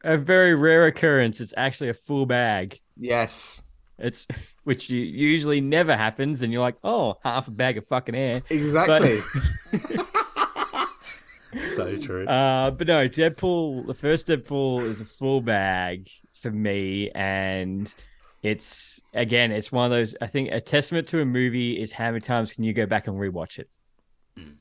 [0.04, 1.40] a very rare occurrence.
[1.40, 2.80] It's actually a full bag.
[2.96, 3.62] Yes,
[3.98, 4.26] It's
[4.64, 8.42] which you, usually never happens, and you're like, oh, half a bag of fucking air.
[8.50, 9.20] exactly.
[11.74, 12.26] So true.
[12.26, 13.86] Uh, but no, Deadpool.
[13.86, 16.08] The first Deadpool is a full bag
[16.42, 17.92] for me, and
[18.42, 20.14] it's again, it's one of those.
[20.20, 23.06] I think a testament to a movie is how many times can you go back
[23.06, 23.68] and rewatch it.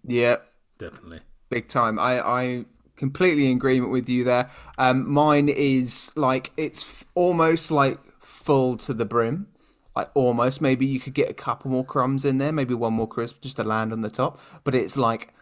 [0.06, 0.38] yeah,
[0.77, 1.22] Definitely.
[1.49, 1.97] big time.
[1.99, 2.65] I I
[2.95, 4.49] completely in agreement with you there.
[4.77, 9.47] Um, mine is like it's f- almost like full to the brim.
[9.95, 13.07] Like almost, maybe you could get a couple more crumbs in there, maybe one more
[13.07, 14.39] crisp just to land on the top.
[14.64, 15.34] But it's like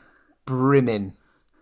[0.45, 1.13] brimming,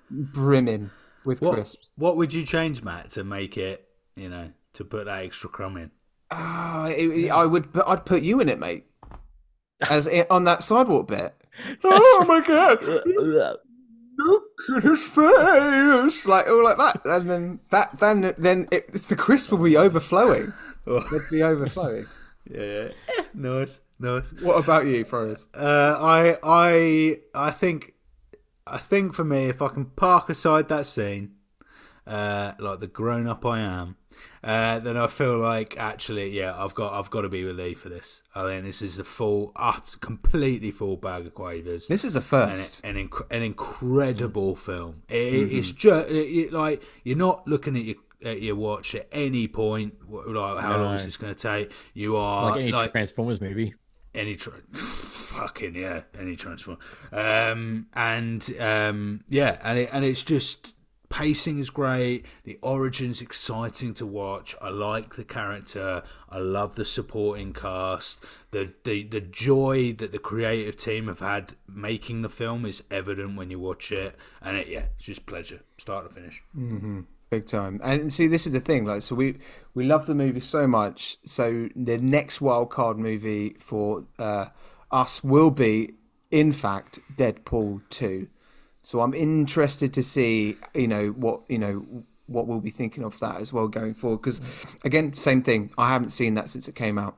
[0.10, 0.92] brimming
[1.26, 1.92] with What crisps.
[1.98, 3.86] what would you change, Matt, to make it,
[4.16, 5.92] you know, to put that extra crumb in?
[6.32, 8.86] Ah, it- it- I would, but I'd put you in it, mate.
[9.90, 11.36] As i on that sidewalk bit.
[11.84, 12.84] oh my god!
[14.18, 14.44] Look
[14.78, 19.52] at his face, like all like that, and then that, then then it, the crisp
[19.52, 20.54] will be overflowing.
[20.88, 20.98] Oh.
[20.98, 22.06] It'd be overflowing.
[22.48, 22.90] Yeah,
[23.34, 24.32] nice, nice.
[24.40, 25.50] What about you, Forest?
[25.56, 27.96] Uh, I, I, I think,
[28.68, 31.32] I think for me, if I can park aside that scene,
[32.06, 33.96] uh, like the grown up I am,
[34.44, 37.90] uh, then I feel like actually, yeah, I've got, I've got to be Leigh for
[37.90, 38.22] this.
[38.36, 41.88] I think this is a full, ut, completely full bag of quavers.
[41.88, 42.84] This is a first.
[42.84, 45.04] an, inc- an incredible film.
[45.10, 49.08] It, It's just it, it- like you're not looking at your at your watch at
[49.12, 49.94] any point.
[50.10, 51.72] Like how long is this going to take?
[51.94, 53.76] You are Like any like Transformers movie.
[54.16, 56.78] any tra- fucking yeah, any transform.
[57.12, 60.74] Um, and um, yeah, and it, and it's just
[61.10, 62.26] pacing is great.
[62.44, 64.56] The origin's exciting to watch.
[64.62, 66.04] I like the character.
[66.30, 68.24] I love the supporting cast.
[68.52, 73.38] The the the joy that the creative team have had making the film is evident
[73.38, 74.16] when you watch it.
[74.42, 76.44] And it, yeah, it's just pleasure, start to finish.
[77.32, 77.82] Big time.
[77.84, 78.86] And see, this is the thing.
[78.86, 79.38] Like, so we
[79.74, 81.18] we love the movie so much.
[81.26, 84.48] So the next wild card movie for uh,
[84.92, 85.94] us will be,
[86.30, 88.28] in fact, Deadpool two.
[88.86, 91.84] So I'm interested to see, you know, what you know
[92.28, 94.18] what we'll be thinking of that as well going forward.
[94.18, 94.40] Because
[94.84, 95.72] again, same thing.
[95.76, 97.18] I haven't seen that since it came out.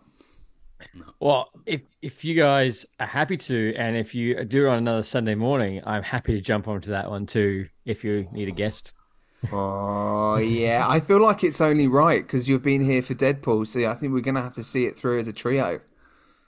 [1.20, 5.04] Well, if if you guys are happy to, and if you do it on another
[5.04, 7.68] Sunday morning, I'm happy to jump onto that one too.
[7.84, 8.94] If you need a guest.
[9.52, 13.68] Oh yeah, I feel like it's only right because you've been here for Deadpool.
[13.68, 15.82] So I think we're gonna have to see it through as a trio.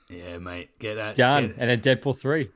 [0.09, 1.47] Yeah, mate, get that Done.
[1.47, 2.49] Get, And then Deadpool 3.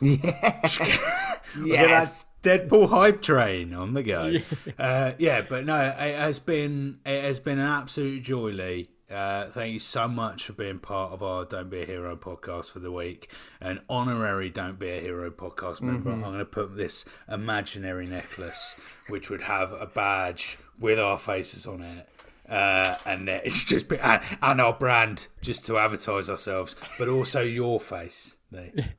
[0.02, 4.36] At that Deadpool hype train on the go.
[4.78, 8.88] uh, yeah, but no, it has been it has been an absolute joy, Leigh.
[9.10, 12.70] Uh, thank you so much for being part of our Don't Be a Hero podcast
[12.70, 13.28] for the week.
[13.60, 16.12] An honorary Don't Be a Hero podcast member.
[16.12, 18.76] I'm going to put this imaginary necklace,
[19.08, 22.08] which would have a badge with our faces on it.
[22.48, 27.42] Uh, and it's just been, and, and our brand just to advertise ourselves, but also
[27.42, 28.36] your face.
[28.52, 28.72] Leigh.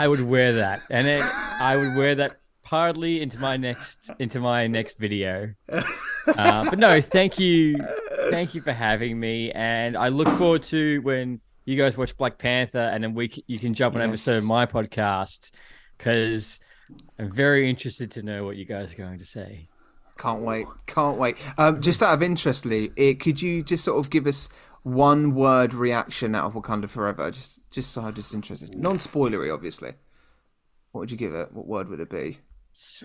[0.00, 1.22] I would wear that, and then
[1.60, 5.54] I would wear that partly into my next into my next video.
[5.68, 7.78] Uh, but no, thank you,
[8.30, 12.36] thank you for having me, and I look forward to when you guys watch Black
[12.38, 15.50] Panther, and then we c- you can jump on an episode of my podcast
[15.96, 16.58] because
[17.18, 19.68] I'm very interested to know what you guys are going to say.
[20.18, 20.66] Can't wait.
[20.86, 21.36] Can't wait.
[21.58, 24.48] Um, just out of interest, Leigh, could you just sort of give us
[24.82, 27.30] one word reaction out of Wakanda Forever?
[27.30, 28.74] Just, just so I'm just interested.
[28.74, 29.92] Non spoilery, obviously.
[30.92, 31.52] What would you give it?
[31.52, 32.38] What word would it be?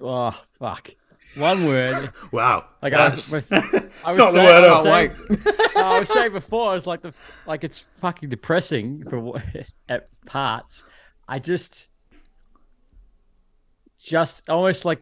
[0.02, 0.90] Oh fuck!
[1.36, 2.12] One word.
[2.32, 2.66] Wow.
[2.82, 5.56] Like I, That's was- I was not the saying, word I I was Can't saying,
[5.56, 5.76] wait.
[5.76, 7.14] I was saying before, it's like the
[7.46, 9.44] like it's fucking depressing for what-
[9.90, 10.86] at parts.
[11.28, 11.90] I just,
[14.00, 15.02] just almost like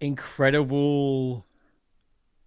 [0.00, 1.44] incredible.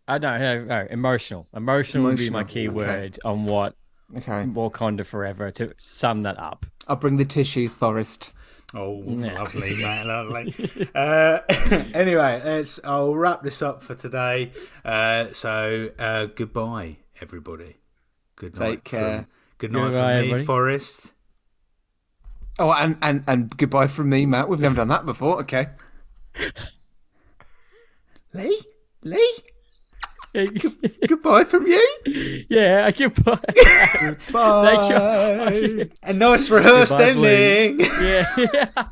[0.08, 1.48] I don't know, no, no, emotional.
[1.54, 2.76] Emotional would be my Emotional, key okay.
[2.76, 3.76] word on what
[4.18, 4.44] Okay.
[4.46, 6.66] Wakanda Forever to sum that up.
[6.88, 8.32] I'll bring the tissues, Forest.
[8.74, 10.90] Oh, lovely, mate, lovely.
[10.96, 11.40] Uh,
[11.94, 14.52] anyway, let's, I'll wrap this up for today.
[14.84, 17.78] Uh, so, uh, goodbye, everybody.
[18.36, 18.70] Good night.
[18.70, 19.18] Take care.
[19.18, 19.28] From,
[19.60, 20.46] good night Goodbye, from me, everybody.
[20.46, 21.14] Forest.
[22.58, 24.50] Oh, and, and, and goodbye from me, Matt.
[24.50, 25.40] We've never done that before.
[25.42, 25.68] Okay.
[28.34, 28.60] Leigh?
[29.04, 29.38] Leigh?
[31.08, 32.46] Goodbye from you.
[32.50, 33.40] Yeah, goodbye.
[34.32, 34.76] Bye.
[34.76, 35.90] Thank you.
[36.04, 37.80] A nice rehearsed Goodbye, ending.
[37.80, 38.84] yeah, yeah.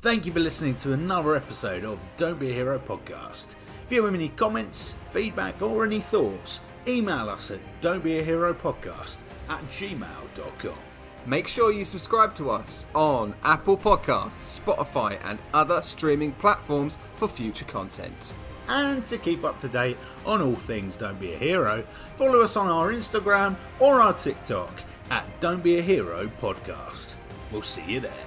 [0.00, 3.48] Thank you for listening to another episode of Don't Be a Hero podcast.
[3.84, 9.18] If you have any comments, feedback, or any thoughts, email us at don'tbeaheropodcast
[9.48, 10.78] at gmail.com.
[11.26, 17.26] Make sure you subscribe to us on Apple Podcasts, Spotify, and other streaming platforms for
[17.26, 18.32] future content.
[18.68, 21.82] And to keep up to date on all things Don't Be a Hero,
[22.16, 24.72] follow us on our Instagram or our TikTok
[25.10, 27.14] at Don't Be a Hero podcast.
[27.50, 28.25] We'll see you there.